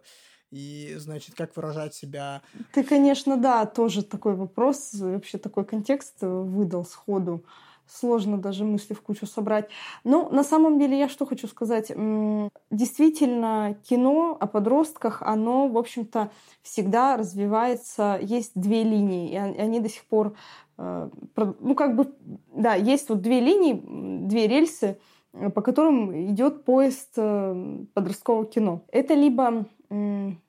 [0.51, 2.41] и, значит, как выражать себя.
[2.73, 7.45] Ты, конечно, да, тоже такой вопрос, вообще такой контекст выдал сходу.
[7.87, 9.69] Сложно даже мысли в кучу собрать.
[10.03, 11.91] Ну, на самом деле, я что хочу сказать.
[12.71, 16.31] Действительно, кино о подростках, оно, в общем-то,
[16.61, 18.17] всегда развивается.
[18.21, 20.33] Есть две линии, и они до сих пор...
[20.77, 21.09] Э,
[21.59, 22.13] ну, как бы,
[22.53, 24.97] да, есть вот две линии, две рельсы,
[25.53, 28.81] по которым идет поезд э, подросткового кино.
[28.91, 29.65] Это либо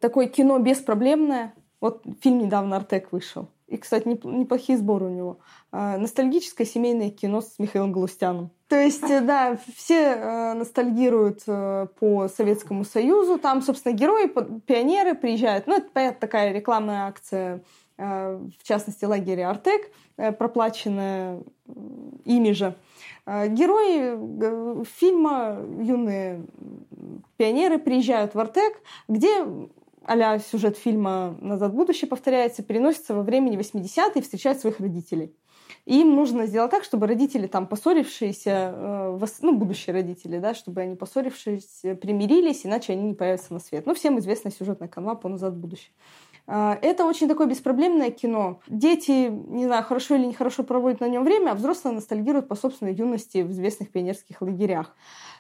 [0.01, 1.55] такое кино беспроблемное.
[1.81, 3.49] Вот фильм недавно «Артек» вышел.
[3.69, 5.39] И, кстати, неплохие сборы у него.
[5.73, 8.51] А, ностальгическое семейное кино с Михаилом Галустяном.
[8.69, 13.39] То есть, э, да, все э, ностальгируют э, по Советскому Союзу.
[13.39, 14.27] Там, собственно, герои,
[14.61, 15.67] пионеры приезжают.
[15.67, 17.63] Ну, это, понятно, такая рекламная акция,
[17.99, 21.43] в частности, лагеря Артек, проплаченная
[22.27, 22.77] ими же.
[23.25, 26.45] Герои фильма «Юные
[27.39, 29.47] пионеры» приезжают в Артек, где
[30.07, 35.35] а сюжет фильма «Назад в будущее» повторяется, переносится во времени 80-е и встречают своих родителей.
[35.85, 40.81] И им нужно сделать так, чтобы родители, там, поссорившиеся, э, ну, будущие родители, да, чтобы
[40.81, 43.87] они, поссорившись, примирились, иначе они не появятся на свет.
[43.87, 45.93] Ну, всем известна сюжетная канва по «Назад в будущее».
[46.47, 48.61] Э, это очень такое беспроблемное кино.
[48.69, 52.95] Дети, не знаю, хорошо или нехорошо проводят на нем время, а взрослые ностальгируют по собственной
[52.95, 54.95] юности в известных пионерских лагерях.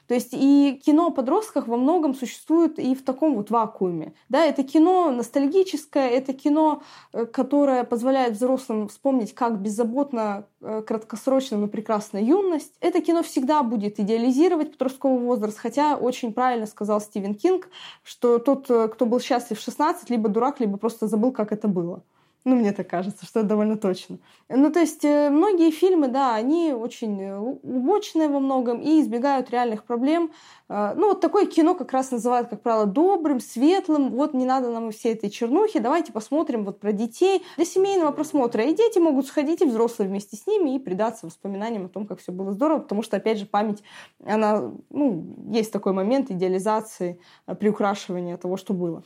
[0.06, 4.14] То есть и кино о подростках во многом существует и в таком вот вакууме.
[4.28, 6.82] Да, это кино ностальгическое, это кино,
[7.12, 12.74] э, которое позволяет взрослым вспомнить, как беззаботно, э, краткосрочно, но прекрасна юность.
[12.80, 17.68] Это кино всегда будет идеализировать подростковый возраст, хотя очень правильно сказал Стивен Кинг,
[18.02, 21.68] что тот, э, кто был счастлив в 16, либо дурак, либо просто забыл, как это
[21.68, 22.02] было.
[22.46, 24.18] Ну, мне так кажется, что это довольно точно.
[24.48, 29.50] Ну, то есть, э, многие фильмы, да, они очень э, убочные во многом и избегают
[29.50, 30.30] реальных проблем.
[30.68, 34.10] Э, ну, вот такое кино как раз называют, как правило, добрым, светлым.
[34.10, 38.62] Вот не надо нам все этой чернухи, давайте посмотрим вот про детей для семейного просмотра.
[38.62, 42.20] И дети могут сходить, и взрослые вместе с ними, и предаться воспоминаниям о том, как
[42.20, 43.82] все было здорово, потому что, опять же, память,
[44.24, 47.20] она, ну, есть такой момент идеализации,
[47.58, 49.02] приукрашивания того, что было.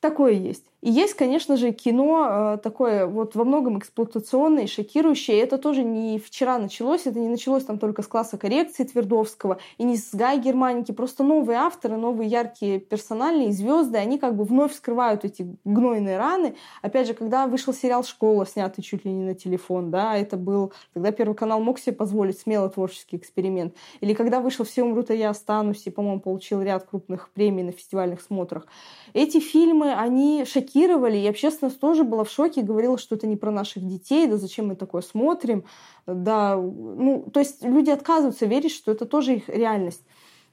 [0.00, 0.64] Такое есть.
[0.82, 5.38] И есть, конечно же, кино э, такое вот во многом эксплуатационное шокирующее.
[5.38, 9.84] Это тоже не вчера началось, это не началось там только с класса коррекции Твердовского и
[9.84, 10.92] не с Гая Германики.
[10.92, 16.56] Просто новые авторы, новые яркие персональные звезды, они как бы вновь вскрывают эти гнойные раны.
[16.80, 20.72] Опять же, когда вышел сериал «Школа», снятый чуть ли не на телефон, да, это был,
[20.94, 23.74] тогда Первый канал мог себе позволить смело творческий эксперимент.
[24.00, 27.72] Или когда вышел «Все умрут, а я останусь», и, по-моему, получил ряд крупных премий на
[27.72, 28.66] фестивальных смотрах.
[29.12, 33.36] Эти фильмы, они шокируют шокировали, и общественность тоже была в шоке, говорила, что это не
[33.36, 35.64] про наших детей, да зачем мы такое смотрим,
[36.06, 40.02] да, ну, то есть люди отказываются верить, что это тоже их реальность.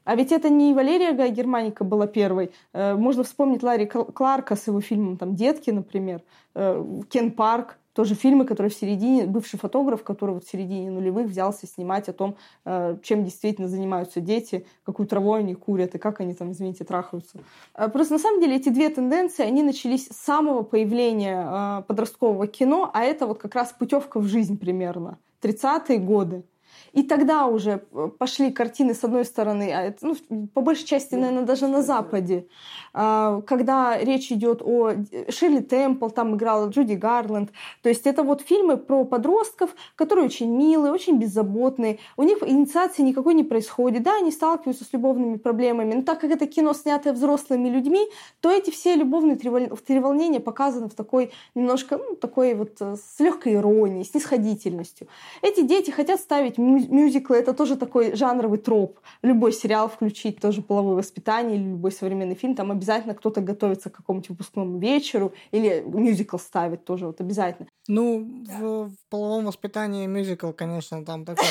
[0.08, 2.50] А ведь это не Валерия Гай Германика была первой.
[2.72, 6.22] Э, можно вспомнить Ларри Кларка с его фильмом там «Детки», например,
[6.54, 11.26] э, Кен Парк, тоже фильмы, которые в середине, бывший фотограф, который вот в середине нулевых
[11.26, 16.20] взялся снимать о том, э, чем действительно занимаются дети, какую траву они курят и как
[16.20, 17.40] они там, извините, трахаются.
[17.74, 23.04] Просто на самом деле эти две тенденции, они начались с самого появления подросткового кино, а
[23.04, 25.18] это вот как раз путевка в жизнь примерно.
[25.42, 26.44] 30-е годы.
[26.92, 30.16] И тогда уже э, пошли картины, с одной стороны, а это, ну,
[30.54, 32.46] по большей части, наверное, даже на Западе,
[32.92, 34.92] а, когда речь идет о
[35.28, 37.50] Ширли Темпл, там играла Джуди Гарланд.
[37.82, 41.98] То есть это вот фильмы про подростков, которые очень милые, очень беззаботные.
[42.16, 44.02] У них инициации никакой не происходит.
[44.02, 45.94] Да, они сталкиваются с любовными проблемами.
[45.94, 48.06] Но так как это кино, снятое взрослыми людьми,
[48.40, 53.54] то эти все любовные треволнения показаны в такой немножко, ну, такой вот э, с легкой
[53.54, 55.08] иронией, снисходительностью.
[55.42, 59.00] Эти дети хотят ставить мюзиклы это тоже такой жанровый троп.
[59.22, 63.96] Любой сериал включить, тоже половое воспитание или любой современный фильм, там обязательно кто-то готовится к
[63.96, 67.68] какому-нибудь выпускному вечеру или мюзикл ставит тоже вот обязательно.
[67.88, 68.58] Ну, да.
[68.58, 71.44] в, в половом воспитании мюзикл, конечно, там такой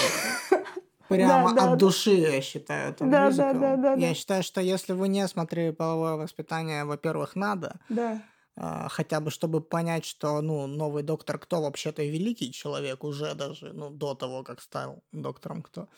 [1.09, 3.43] прямо да, да, от души, я считаю, это да, мюзикл.
[3.43, 4.13] Да, да, да, я да.
[4.13, 7.79] считаю, что если вы не смотрели половое воспитание, во-первых, надо.
[7.89, 8.21] Да.
[8.59, 13.71] А, хотя бы чтобы понять, что, ну, новый доктор кто вообще-то великий человек уже даже,
[13.73, 15.89] ну, до того, как стал доктором кто.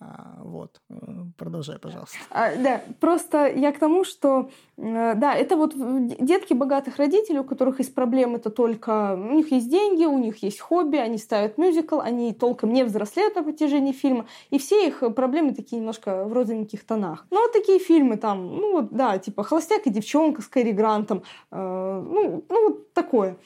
[0.00, 0.94] А, вот, э,
[1.36, 2.18] продолжай, пожалуйста.
[2.30, 7.44] А, да, просто я к тому, что, э, да, это вот детки богатых родителей, у
[7.44, 11.58] которых есть проблемы, это только у них есть деньги, у них есть хобби, они ставят
[11.58, 16.32] мюзикл, они толком не взрослеют на протяжении фильма, и все их проблемы такие немножко в
[16.32, 17.26] розовеньких тонах.
[17.30, 21.24] Ну, вот такие фильмы там, ну, вот, да, типа «Холостяк и девчонка» с Кэрри Грантом,
[21.50, 23.36] э, ну, ну, вот такое.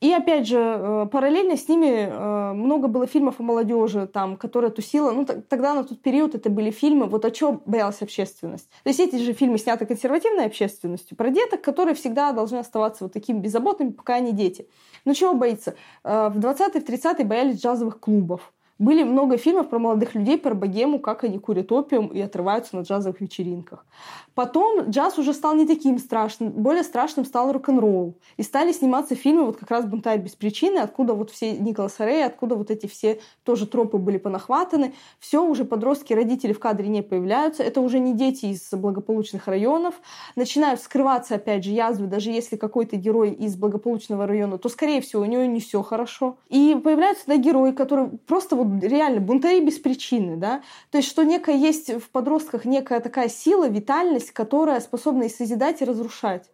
[0.00, 4.70] И опять же, э, параллельно с ними э, много было фильмов о молодежи, там, которая
[4.70, 5.10] тусила.
[5.10, 8.68] Ну, тогда на тот период это были фильмы, вот о чем боялась общественность.
[8.84, 13.12] То есть эти же фильмы сняты консервативной общественностью, про деток, которые всегда должны оставаться вот
[13.12, 14.68] такими беззаботными, пока они дети.
[15.04, 15.74] Но чего боится?
[16.04, 20.54] Э, в 20-е, в 30-е боялись джазовых клубов Были много фильмов про молодых людей, про
[20.54, 23.84] богему, как они курят опиум и отрываются на джазовых вечеринках.
[24.34, 26.50] Потом джаз уже стал не таким страшным.
[26.50, 28.14] Более страшным стал рок-н-ролл.
[28.36, 32.24] И стали сниматься фильмы вот как раз «Бунтарь без причины», откуда вот все Николас Рэй,
[32.24, 34.94] откуда вот эти все тоже тропы были понахватаны.
[35.18, 37.64] Все уже подростки, родители в кадре не появляются.
[37.64, 39.96] Это уже не дети из благополучных районов.
[40.36, 42.06] Начинают скрываться, опять же, язвы.
[42.06, 46.38] Даже если какой-то герой из благополучного района, то, скорее всего, у него не все хорошо.
[46.48, 50.62] И появляются да, герои, которые просто вот реально бунтари без причины, да.
[50.90, 55.82] То есть, что некая есть в подростках некая такая сила, витальность, которая способна и созидать,
[55.82, 56.50] и разрушать.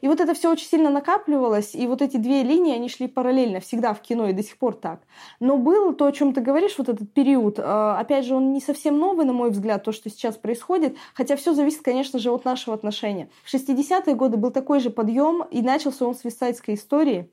[0.00, 3.60] И вот это все очень сильно накапливалось, и вот эти две линии, они шли параллельно
[3.60, 5.00] всегда в кино, и до сих пор так.
[5.40, 8.60] Но был то, о чем ты говоришь, вот этот период, э, опять же, он не
[8.60, 12.44] совсем новый, на мой взгляд, то, что сейчас происходит, хотя все зависит, конечно же, от
[12.44, 13.30] нашего отношения.
[13.44, 17.30] В 60-е годы был такой же подъем, и начался он с висайдской истории,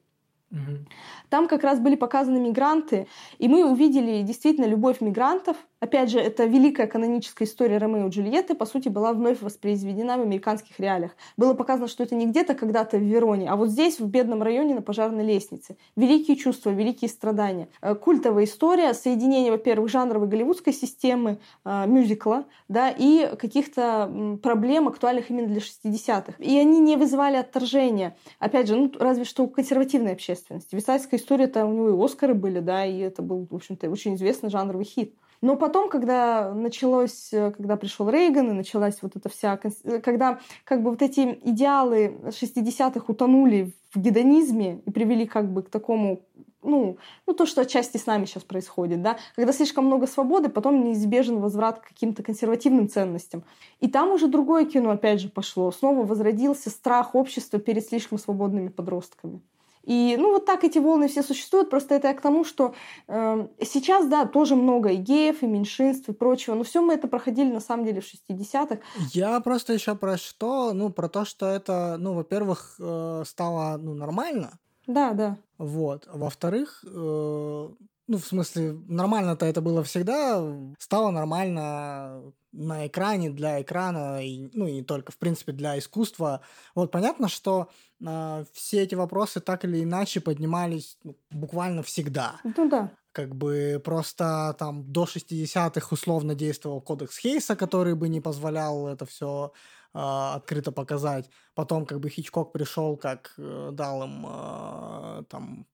[1.31, 3.07] там как раз были показаны мигранты,
[3.39, 5.55] и мы увидели действительно любовь мигрантов.
[5.79, 10.21] Опять же, это великая каноническая история Ромео и Джульетты, по сути, была вновь воспроизведена в
[10.21, 11.15] американских реалиях.
[11.37, 14.75] Было показано, что это не где-то когда-то в Вероне, а вот здесь, в бедном районе
[14.75, 15.77] на пожарной лестнице.
[15.95, 17.69] Великие чувства, великие страдания.
[17.81, 25.31] Э, культовая история, соединение, во-первых, жанровой голливудской системы, э, мюзикла, да, и каких-то проблем, актуальных
[25.31, 26.33] именно для 60-х.
[26.39, 28.17] И они не вызывали отторжения.
[28.37, 30.75] Опять же, ну, разве что у консервативной общественности.
[30.75, 34.49] Висайская история-то у него и Оскары были, да, и это был, в общем-то, очень известный
[34.49, 35.15] жанровый хит.
[35.41, 39.57] Но потом, когда началось, когда пришел Рейган, и началась вот эта вся...
[39.57, 45.69] Когда как бы вот эти идеалы 60-х утонули в гедонизме и привели как бы к
[45.69, 46.21] такому
[46.63, 50.83] ну, ну, то, что отчасти с нами сейчас происходит, да, когда слишком много свободы, потом
[50.83, 53.43] неизбежен возврат к каким-то консервативным ценностям.
[53.79, 55.71] И там уже другое кино, опять же, пошло.
[55.71, 59.41] Снова возродился страх общества перед слишком свободными подростками.
[59.83, 61.69] И, ну, вот так эти волны все существуют.
[61.69, 62.73] Просто это я к тому, что
[63.07, 66.55] э, сейчас, да, тоже много и геев, и меньшинств, и прочего.
[66.55, 68.79] Но все мы это проходили, на самом деле, в 60-х.
[69.13, 70.73] Я просто еще про что?
[70.73, 74.59] Ну, про то, что это, ну, во-первых, э, стало, ну, нормально.
[74.87, 75.37] Да, да.
[75.57, 76.07] Вот.
[76.11, 77.69] Во-вторых, э,
[78.11, 80.45] ну, в смысле, нормально-то это было всегда,
[80.77, 86.41] стало нормально на экране, для экрана, и, ну, и только, в принципе, для искусства.
[86.75, 87.69] Вот понятно, что
[88.05, 92.41] э, все эти вопросы так или иначе поднимались ну, буквально всегда.
[92.43, 92.91] Ну да.
[93.13, 99.05] Как бы просто там до 60-х условно действовал кодекс Хейса, который бы не позволял это
[99.05, 99.53] все
[99.93, 101.29] э, открыто показать.
[101.55, 105.65] Потом как бы Хичкок пришел, как э, дал им э, там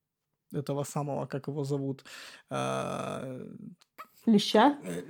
[0.53, 2.03] этого самого, как его зовут?
[2.49, 3.45] Э,
[4.25, 4.77] Леща?
[4.83, 5.01] Э,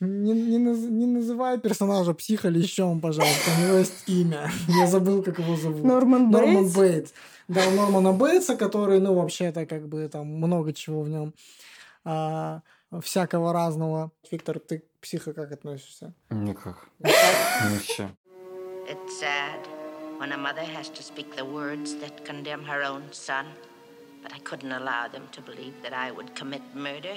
[0.00, 3.50] не, не, не называй персонажа психа лещом, пожалуйста.
[3.56, 4.50] У него есть имя.
[4.68, 5.84] Я забыл, как его зовут.
[5.84, 6.42] Норман Бейтс?
[6.42, 7.12] Норман Бейтс.
[7.48, 11.32] Да, Нормана Бейтса, который, ну, вообще-то, как бы, там много чего в нем.
[12.04, 12.60] А,
[13.00, 14.10] всякого разного.
[14.30, 16.12] Виктор, ты к психо как относишься?
[16.30, 16.88] Никак.
[17.00, 18.10] Вообще.
[18.88, 19.75] It's sad.
[20.18, 23.46] When a mother has to speak the words that condemn her own son.
[24.22, 27.16] But I couldn't allow them to believe that I would commit murder.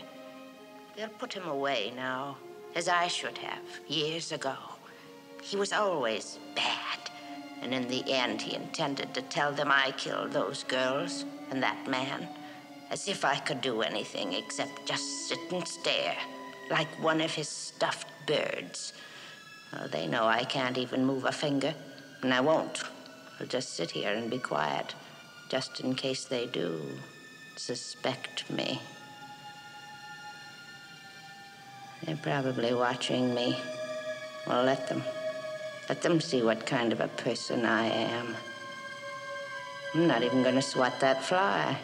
[0.96, 2.38] They'll put him away now,
[2.76, 4.56] as I should have years ago.
[5.42, 7.00] He was always bad,
[7.62, 11.88] and in the end, he intended to tell them I killed those girls and that
[11.88, 12.28] man,
[12.92, 16.18] as if I could do anything except just sit and stare,
[16.70, 18.94] like one of his stuffed birds.
[19.92, 21.74] They know I can't even move a finger.
[22.22, 22.84] And I won't.
[23.40, 24.94] I'll just sit here and be quiet,
[25.48, 26.82] just in case they do
[27.56, 28.82] suspect me.
[32.04, 33.58] They're probably watching me.
[34.48, 35.04] Well, let them.
[35.88, 38.36] Let them see what kind of a person I am.
[39.94, 41.78] I'm not even going to swat that fly.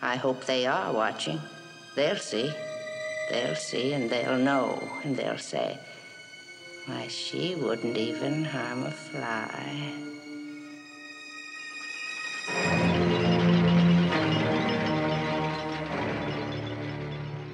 [0.00, 1.40] I hope they are watching.
[1.94, 2.52] They'll see.
[3.30, 5.78] They'll see and they'll know and they'll say,
[6.86, 9.92] why, she wouldn't even harm a fly.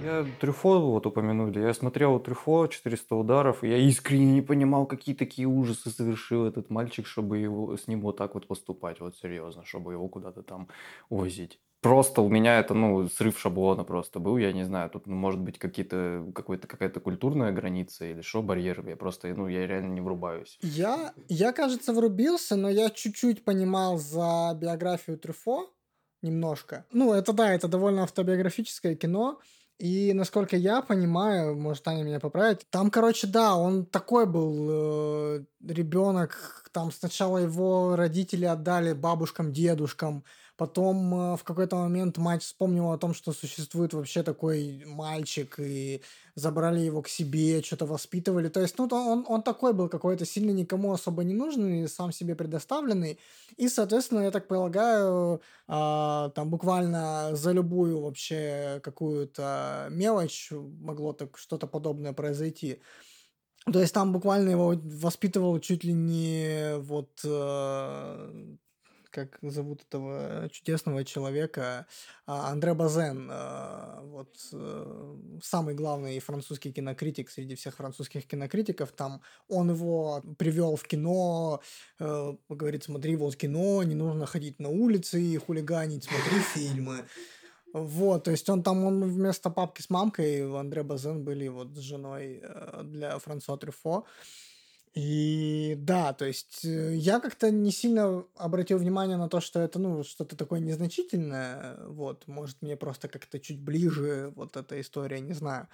[0.02, 1.60] Я Трюфо вот упомянули.
[1.60, 6.70] Я смотрел Трюфо, 400 ударов, и я искренне не понимал, какие такие ужасы совершил этот
[6.70, 10.68] мальчик, чтобы его, с ним вот так вот поступать, вот серьезно, чтобы его куда-то там
[11.10, 14.36] возить просто у меня это, ну, срыв шаблона просто был.
[14.36, 18.86] Я не знаю, тут, ну, может быть, какие-то, какой-то, какая-то культурная граница или что, барьер.
[18.86, 20.58] Я просто, ну, я реально не врубаюсь.
[20.62, 25.70] Я, я, кажется, врубился, но я чуть-чуть понимал за биографию Трюфо
[26.22, 26.84] немножко.
[26.92, 29.40] Ну, это да, это довольно автобиографическое кино.
[29.78, 35.44] И насколько я понимаю, может, Таня меня поправит, там, короче, да, он такой был э,
[35.68, 40.24] ребенок, там сначала его родители отдали бабушкам, дедушкам,
[40.59, 46.02] Потом э, в какой-то момент мать вспомнила о том, что существует вообще такой мальчик, и
[46.34, 48.48] забрали его к себе, что-то воспитывали.
[48.48, 52.34] То есть, ну, он, он такой был какой-то сильно никому особо не нужный, сам себе
[52.34, 53.20] предоставленный.
[53.56, 61.38] И, соответственно, я так полагаю, а, там буквально за любую вообще какую-то мелочь могло так
[61.38, 62.80] что-то подобное произойти.
[63.72, 68.56] То есть там буквально его воспитывал чуть ли не вот э,
[69.26, 71.86] как зовут этого чудесного человека,
[72.26, 79.20] а, Андре Базен, а, вот э, самый главный французский кинокритик среди всех французских кинокритиков, там
[79.48, 81.60] он его привел в кино,
[81.98, 87.04] э, говорит, смотри вот кино, не нужно ходить на улицы и хулиганить, смотри фильмы.
[87.72, 91.80] Вот, то есть он там, он вместо папки с мамкой, Андре Базен были вот с
[91.80, 94.04] женой э, для Франсуа Трюфо.
[94.95, 99.78] И да, то есть э, я как-то не сильно обратил внимание на то, что это,
[99.78, 105.34] ну, что-то такое незначительное, вот, может, мне просто как-то чуть ближе вот эта история, не
[105.34, 105.68] знаю.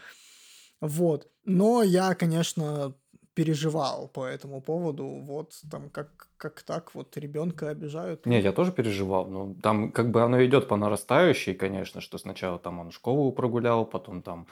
[0.81, 2.95] Вот, но я, конечно,
[3.35, 8.27] переживал по этому поводу, вот, там, как, как так, вот, ребенка обижают.
[8.27, 12.59] Не, я тоже переживал, но там как бы оно идет по нарастающей, конечно, что сначала
[12.59, 14.47] там он школу прогулял, потом там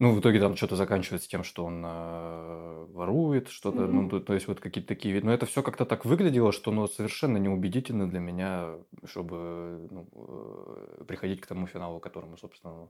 [0.00, 3.90] ну, в итоге там что-то заканчивается тем, что он э, ворует, что-то, mm-hmm.
[3.92, 5.26] ну, то, то есть вот какие-то такие виды.
[5.26, 11.04] Но это все как-то так выглядело, что ну, совершенно неубедительно для меня, чтобы ну, э,
[11.04, 12.88] приходить к тому финалу, которому, собственно,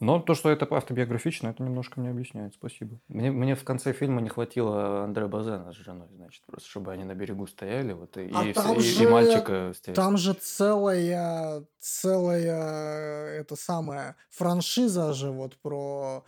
[0.00, 2.54] но то, что это автобиографично, это немножко мне объясняет.
[2.54, 2.98] Спасибо.
[3.08, 7.04] Мне, мне в конце фильма не хватило Андре Базена с женой, значит, просто чтобы они
[7.04, 9.94] на берегу стояли, вот и, а и, там и, же, и мальчика встретили.
[9.94, 16.24] Там же целая, целая, это самая франшиза же вот про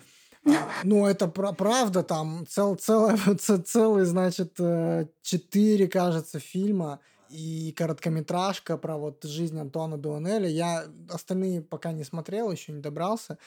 [0.85, 3.17] ну, это про правда, там цел, целый,
[3.65, 7.01] целый, значит, э, четыре, кажется, фильма
[7.31, 10.49] и короткометражка про вот жизнь Антуана Дуанеля.
[10.49, 13.39] Я остальные пока не смотрел, еще не добрался.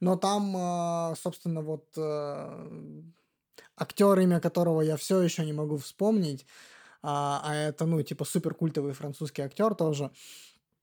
[0.00, 3.02] Но там, а, собственно, вот э,
[3.76, 6.46] актер, имя которого я все еще не могу вспомнить,
[7.02, 10.10] а, а это, ну, типа супер культовый французский актер тоже.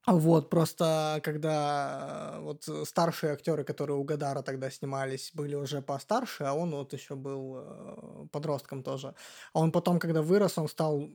[0.07, 6.53] Вот, просто когда вот старшие актеры, которые у Гадара тогда снимались, были уже постарше, а
[6.53, 9.15] он вот еще был э, подростком тоже.
[9.53, 11.09] А он потом, когда вырос, он стал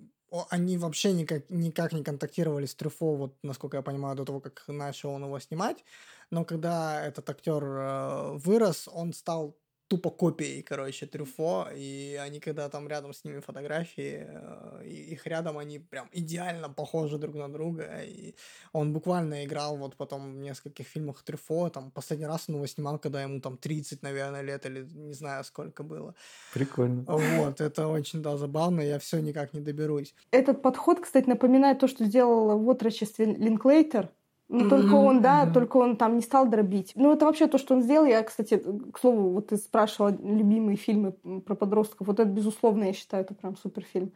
[0.51, 4.65] они вообще никак, никак не контактировали с Трюфо, вот, насколько я понимаю, до того, как
[4.69, 5.85] начал он его снимать.
[6.31, 9.57] Но когда этот актер э, вырос, он стал
[9.91, 15.59] тупо копией, короче, Трюфо, и они, когда там рядом с ними фотографии, э, их рядом,
[15.59, 18.35] они прям идеально похожи друг на друга, и
[18.73, 23.01] он буквально играл вот потом в нескольких фильмах Трюфо, там, последний раз он его снимал,
[23.01, 26.15] когда ему там 30, наверное, лет, или не знаю, сколько было.
[26.55, 27.05] Прикольно.
[27.09, 30.15] Вот, это очень, да, забавно, я все никак не доберусь.
[30.31, 34.09] Этот подход, кстати, напоминает то, что сделал в отрочестве Линклейтер,
[34.53, 36.93] ну, только он, да, только он там не стал дробить.
[36.97, 38.05] Ну, это вообще то, что он сделал.
[38.05, 38.61] Я, кстати,
[38.93, 41.13] к слову, вот ты спрашивала любимые фильмы
[41.47, 42.09] про подростков.
[42.09, 44.11] Вот это, безусловно, я считаю, это прям суперфильм.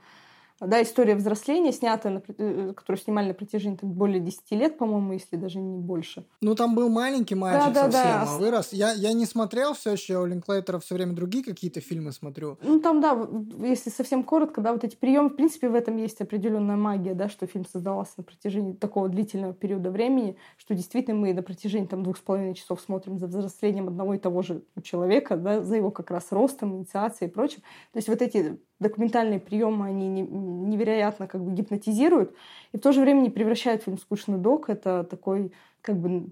[0.60, 5.36] Да, история взросления, снятая, э, которую снимали на протяжении так, более 10 лет, по-моему, если
[5.36, 6.24] даже не больше.
[6.40, 8.22] Ну, там был маленький мальчик да, да, совсем, да.
[8.22, 8.72] а вырос.
[8.72, 12.56] Я, я не смотрел все еще, у Линклейтера все время другие какие-то фильмы смотрю.
[12.62, 13.28] Ну, там, да,
[13.66, 17.28] если совсем коротко, да, вот эти приемы, в принципе, в этом есть определенная магия, да,
[17.28, 22.04] что фильм создавался на протяжении такого длительного периода времени, что действительно мы на протяжении там
[22.04, 25.90] двух с половиной часов смотрим за взрослением одного и того же человека, да, за его
[25.90, 27.60] как раз ростом, инициацией и прочим.
[27.92, 32.34] То есть вот эти документальные приемы, они невероятно как бы гипнотизируют,
[32.72, 34.70] и в то же время не превращают фильм скучный док.
[34.70, 36.30] Это такой как бы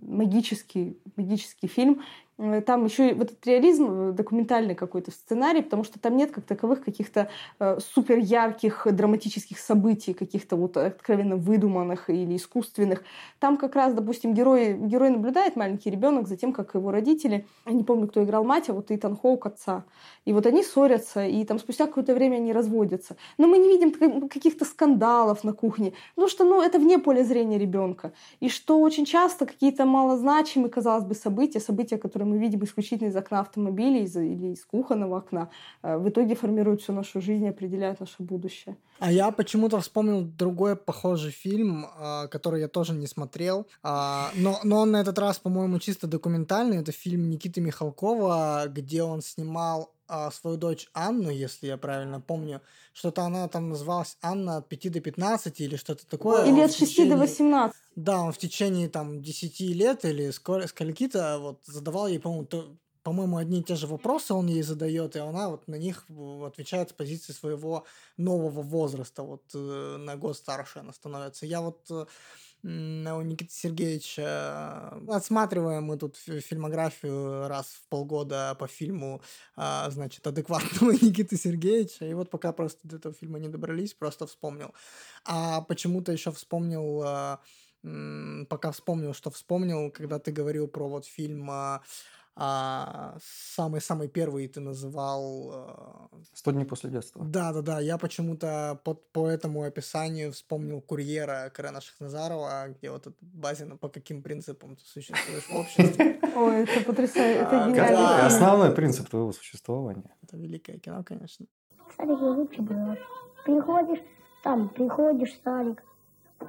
[0.00, 2.00] магический, магический фильм,
[2.38, 6.44] там еще и вот этот реализм э, документальный какой-то сценарий, потому что там нет как
[6.44, 7.28] таковых каких-то
[7.58, 13.02] э, супер ярких драматических событий, каких-то вот откровенно выдуманных или искусственных.
[13.40, 17.72] Там как раз, допустим, герой, герой наблюдает маленький ребенок за тем, как его родители, я
[17.72, 19.84] не помню, кто играл мать, а вот Итан Хоук отца.
[20.24, 23.16] И вот они ссорятся, и там спустя какое-то время они разводятся.
[23.36, 27.58] Но мы не видим каких-то скандалов на кухне, потому что ну, это вне поля зрения
[27.58, 28.12] ребенка.
[28.38, 33.16] И что очень часто какие-то малозначимые, казалось бы, события, события, которые мы видим исключительно из
[33.16, 35.50] окна автомобиля из, или из кухонного окна,
[35.82, 38.76] э, в итоге формируют всю нашу жизнь и определяют наше будущее.
[38.98, 44.58] А я почему-то вспомнил другой похожий фильм, а, который я тоже не смотрел, а, но,
[44.64, 46.78] но он на этот раз, по-моему, чисто документальный.
[46.78, 52.60] Это фильм Никиты Михалкова, где он снимал а, свою дочь Анну, если я правильно помню.
[52.92, 56.46] Что-то она там называлась Анна от 5 до 15 или что-то такое.
[56.46, 57.14] Или от 6 течение...
[57.14, 57.76] до 18.
[57.96, 63.36] Да, он в течение там 10 лет или скольки-то вот задавал ей, по-моему, то, по-моему,
[63.36, 66.04] одни и те же вопросы он ей задает, и она вот на них
[66.44, 67.84] отвечает с позиции своего
[68.16, 71.46] нового возраста, вот э, на год старше она становится.
[71.46, 72.06] Я вот э,
[72.62, 74.98] у Никиты Сергеевича.
[75.08, 79.22] Отсматриваем мы тут фи- фильмографию раз в полгода по фильму,
[79.56, 82.04] а, значит, адекватного Никиты Сергеевича.
[82.06, 84.74] И вот пока просто до этого фильма не добрались, просто вспомнил.
[85.24, 87.40] А почему-то еще вспомнил, а,
[88.48, 91.50] пока вспомнил, что вспомнил, когда ты говорил про вот фильм
[92.40, 93.16] а,
[93.56, 97.24] самый-самый первый ты называл а, «Сто дней после детства».
[97.24, 97.80] да, да, да.
[97.80, 103.88] Я почему-то под, по этому описанию вспомнил курьера Карена Шахназарова, где вот этот Базина, по
[103.88, 106.20] каким принципам ты существуешь в обществе.
[106.36, 107.40] Ой, это потрясающе.
[107.40, 107.96] Это А, гениально.
[107.96, 108.26] да.
[108.26, 110.14] Основной принцип твоего существования.
[110.22, 111.44] Это великое кино, конечно.
[111.96, 112.96] Садик лучше было.
[113.44, 114.00] Приходишь,
[114.44, 115.82] там, приходишь в садик,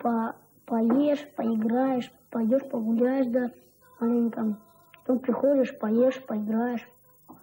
[0.03, 0.35] по,
[0.67, 3.51] поешь, поиграешь, пойдешь погуляешь, да,
[3.99, 4.55] маленько.
[5.09, 6.87] Потом приходишь, поешь, поиграешь,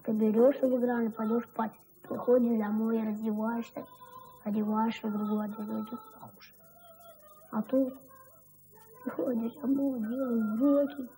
[0.04, 1.72] соберешься в играли, пойдешь спать.
[2.08, 3.84] Приходишь домой, раздеваешься,
[4.44, 6.54] одеваешься в другую одежду, покушать.
[7.50, 7.92] А тут
[9.02, 11.08] приходишь домой, делаешь уроки,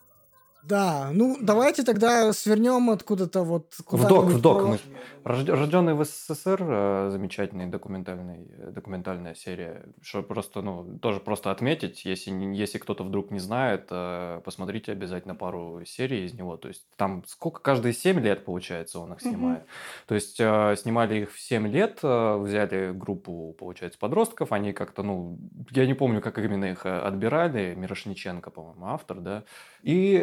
[0.69, 4.69] Да, ну давайте тогда свернем откуда-то вот В док, в док.
[4.69, 4.79] Мы...
[5.25, 9.85] Рожд- Рожденный в СССР, э, замечательный документальный, э, документальная серия.
[10.03, 15.35] Что просто, ну, тоже просто отметить, если, если кто-то вдруг не знает, э, посмотрите обязательно
[15.35, 16.57] пару серий из него.
[16.57, 19.64] То есть там сколько, каждые 7 лет, получается, он их снимает.
[20.07, 25.39] То есть снимали их в 7 лет, взяли группу, получается, подростков, они как-то, ну,
[25.71, 29.45] я не помню, как именно их отбирали, Мирошниченко, по-моему, автор, да,
[29.83, 30.19] и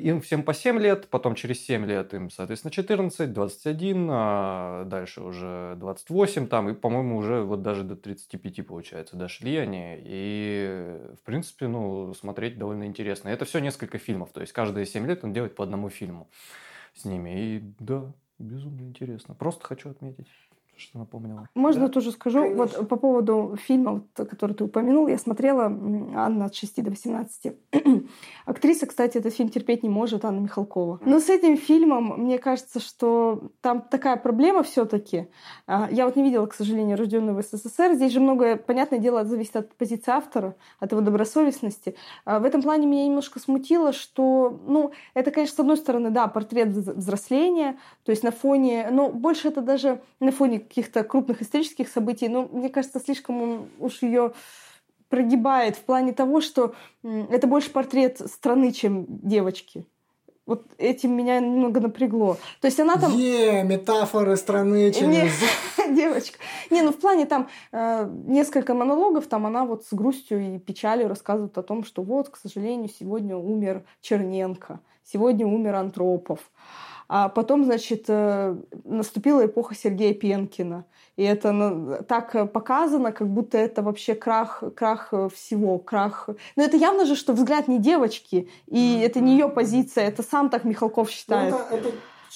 [0.00, 5.22] им всем по 7 лет, потом через 7 лет им, соответственно, 14, 21, а дальше
[5.22, 9.96] уже 28 там, и, по-моему, уже вот даже до 35, получается, дошли они.
[9.98, 13.28] И, в принципе, ну, смотреть довольно интересно.
[13.28, 16.28] Это все несколько фильмов, то есть каждые 7 лет он делает по одному фильму
[16.94, 17.30] с ними.
[17.40, 19.34] И да, безумно интересно.
[19.34, 20.28] Просто хочу отметить,
[20.76, 21.48] что напомнила.
[21.54, 26.46] Можно Да, тоже скажу, вот по поводу фильма, вот, который ты упомянул, я смотрела «Анна
[26.46, 27.56] от 6 до 18».
[28.46, 31.00] Актриса, кстати, этот фильм терпеть не может, Анна Михалкова.
[31.04, 35.28] Но с этим фильмом, мне кажется, что там такая проблема все таки
[35.66, 37.94] Я вот не видела, к сожалению, рожденную в СССР.
[37.94, 41.96] Здесь же многое, понятное дело, зависит от позиции автора, от его добросовестности.
[42.24, 46.26] А В этом плане меня немножко смутило, что, ну, это, конечно, с одной стороны, да,
[46.28, 51.42] портрет вз- взросления, то есть на фоне, но больше это даже на фоне каких-то крупных
[51.42, 54.32] исторических событий, но мне кажется, слишком уж ее
[55.08, 59.86] прогибает в плане того, что это больше портрет страны, чем девочки.
[60.46, 62.36] Вот этим меня немного напрягло.
[62.60, 63.12] То есть она там...
[63.16, 65.32] Е, метафоры страны Не, через...
[65.90, 66.38] девочка.
[66.70, 71.08] Не, ну в плане там э, несколько монологов, там она вот с грустью и печалью
[71.08, 76.38] рассказывает о том, что вот, к сожалению, сегодня умер Черненко, сегодня умер Антропов.
[77.08, 80.84] А потом, значит, э, наступила эпоха Сергея Пенкина.
[81.16, 86.28] И это на- так показано, как будто это вообще крах, крах э, всего, крах...
[86.56, 90.50] Но это явно же, что взгляд не девочки, и это не ее позиция, это сам
[90.50, 91.54] так Михалков считает.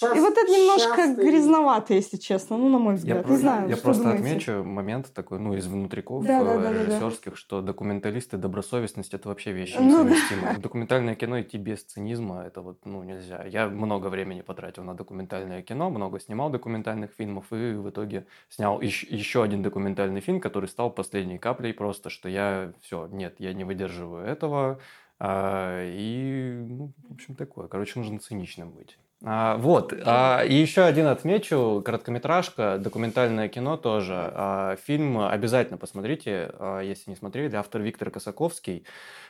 [0.03, 3.17] И вот это немножко грязновато, если честно, ну, на мой взгляд.
[3.19, 4.25] Я, не про- знаю, я просто думаете?
[4.29, 6.85] отмечу момент такой, ну, из внутриков Да, да, да, да, да.
[6.85, 10.11] режиссерских, что документалисты, добросовестность это вообще вещи Ну да.
[10.11, 10.59] несовместимые.
[10.59, 13.45] Документальное кино идти без цинизма, это вот, ну, нельзя.
[13.45, 18.81] Я много времени потратил на документальное кино, много снимал документальных фильмов, и в итоге снял
[18.81, 23.53] еще, еще один документальный фильм, который стал последней каплей просто, что я, все, нет, я
[23.53, 24.79] не выдерживаю этого,
[25.19, 27.69] а, и, ну, в общем, такое.
[27.69, 28.99] Короче, нужно циничным быть.
[29.23, 29.93] А, вот.
[30.07, 31.83] А, и еще один отмечу.
[31.85, 34.15] Короткометражка, документальное кино тоже.
[34.17, 37.55] А, фильм обязательно посмотрите, а, если не смотрели.
[37.55, 38.87] Автор Виктор Косаковский.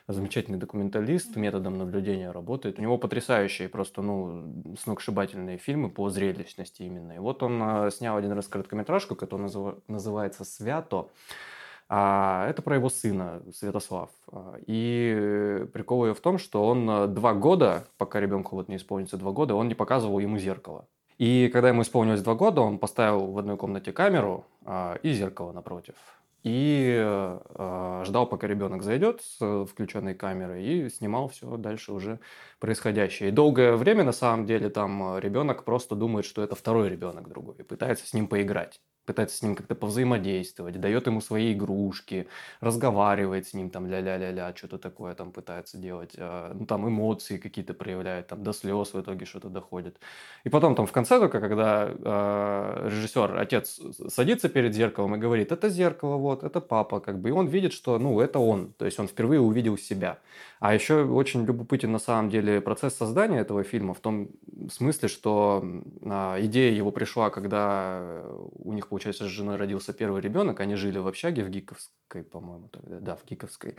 [0.07, 2.78] Замечательный документалист, методом наблюдения работает.
[2.78, 7.12] У него потрясающие, просто, ну, сногсшибательные фильмы по зрелищности именно.
[7.12, 11.09] И вот он а, снял один раз короткометражку, которая называ- называется «Свято».
[11.93, 14.11] А, это про его сына, Святослав.
[14.30, 18.76] А, И прикол ее в том, что он э, два года, пока ребенку вот не
[18.76, 20.86] исполнится два года, он не показывал ему зеркало.
[21.18, 25.51] И когда ему исполнилось два года, он поставил в одной комнате камеру а, и зеркало
[25.51, 25.97] напротив.
[26.45, 32.20] И э, ждал, пока ребенок зайдет с включенной камерой и снимал все дальше уже
[32.61, 33.30] происходящее.
[33.30, 37.57] И долгое время, на самом деле, там ребенок просто думает, что это второй ребенок другой,
[37.59, 42.28] и пытается с ним поиграть пытается с ним как-то повзаимодействовать, дает ему свои игрушки,
[42.61, 47.74] разговаривает с ним, там, ля-ля-ля-ля, что-то такое там пытается делать, а, ну, там, эмоции какие-то
[47.74, 49.98] проявляет, там, до слез в итоге что-то доходит.
[50.44, 55.53] И потом, там, в конце только, когда э, режиссер, отец садится перед зеркалом и говорит,
[55.53, 58.84] это зеркало, вот, это папа, как бы, и он видит, что, ну, это он, то
[58.84, 60.18] есть он впервые увидел себя.
[60.61, 64.28] А еще очень любопытен, на самом деле, процесс создания этого фильма в том
[64.70, 65.64] смысле, что
[66.04, 70.61] а, идея его пришла, когда у них получается, с женой родился первый ребенок.
[70.61, 73.00] Они жили в общаге в Гиковской, по-моему, тогда.
[73.00, 73.76] Да, в Гиковской.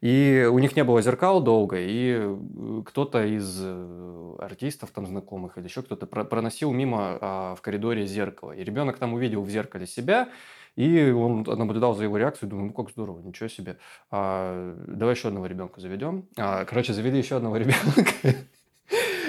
[0.00, 5.58] И у них не было зеркал долго, и э, кто-то из э, артистов там знакомых
[5.58, 8.52] или еще кто-то проносил мимо а, в коридоре зеркало.
[8.52, 10.28] И ребенок там увидел в зеркале себя,
[10.76, 13.78] и он наблюдал за его реакцией, думаю, ну как здорово, ничего себе.
[14.10, 16.28] А, давай еще одного ребенка заведем.
[16.36, 18.36] А, короче, завели еще одного ребенка.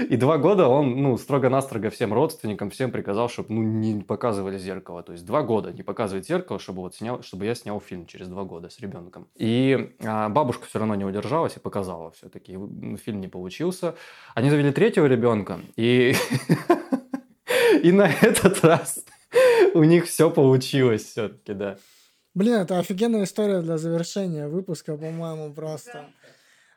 [0.09, 5.03] И два года он, ну, строго-настрого всем родственникам, всем приказал, чтобы, ну, не показывали зеркало.
[5.03, 8.27] То есть два года не показывать зеркало, чтобы вот снял, чтобы я снял фильм через
[8.27, 9.27] два года с ребенком.
[9.35, 12.53] И а, бабушка все равно не удержалась и показала все-таки.
[12.97, 13.95] Фильм не получился.
[14.33, 16.15] Они завели третьего ребенка, и...
[17.83, 19.03] И на этот раз
[19.73, 21.77] у них все получилось все-таки, да.
[22.33, 26.09] Блин, это офигенная история для завершения выпуска, по-моему, просто.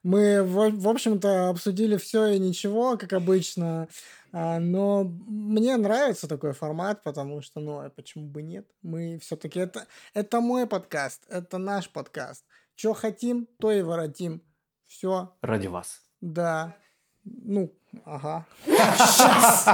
[0.02, 3.88] Мы, в, общем-то, обсудили все и ничего, как обычно.
[4.32, 8.66] А, но мне нравится такой формат, потому что, ну, а почему бы нет?
[8.82, 12.44] Мы все-таки это, это мой подкаст, это наш подкаст.
[12.76, 14.42] Что хотим, то и воротим.
[14.86, 15.34] Все.
[15.40, 16.02] Ради вас.
[16.20, 16.76] Да.
[17.24, 17.72] Ну,
[18.04, 18.46] ага.
[18.66, 19.66] Сейчас.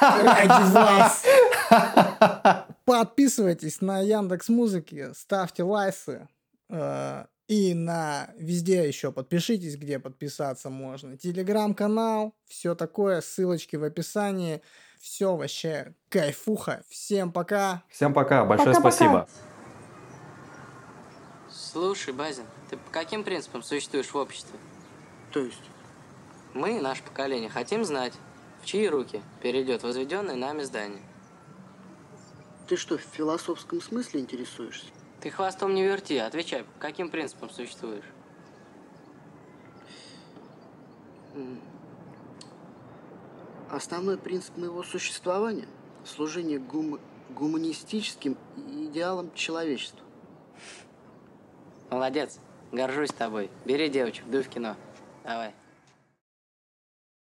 [0.00, 1.24] Ради вас.
[2.84, 6.28] Подписывайтесь на Яндекс Музыки, ставьте лайсы.
[6.68, 11.16] Э, и на везде еще подпишитесь, где подписаться можно.
[11.16, 14.62] Телеграм-канал, все такое, ссылочки в описании.
[15.00, 16.82] Все вообще кайфуха.
[16.88, 17.82] Всем пока.
[17.88, 18.44] Всем пока.
[18.44, 19.20] Большое пока, спасибо.
[19.20, 19.28] Пока.
[21.48, 24.58] Слушай, Базин, ты по каким принципам существуешь в обществе?
[25.32, 25.62] То есть?
[26.52, 28.12] Мы, наше поколение, хотим знать,
[28.62, 31.02] в чьи руки перейдет возведенное нами здание.
[32.70, 34.86] Ты что, в философском смысле интересуешься?
[35.20, 38.04] Ты хвостом не верти, отвечай, по каким принципам существуешь?
[43.68, 45.66] Основной принцип моего существования–
[46.04, 47.00] служение гум...
[47.30, 50.06] гуманистическим идеалам человечества.
[51.90, 52.38] Молодец,
[52.70, 53.50] горжусь тобой.
[53.64, 54.76] Бери девочек, дуй в кино.
[55.24, 55.56] Давай.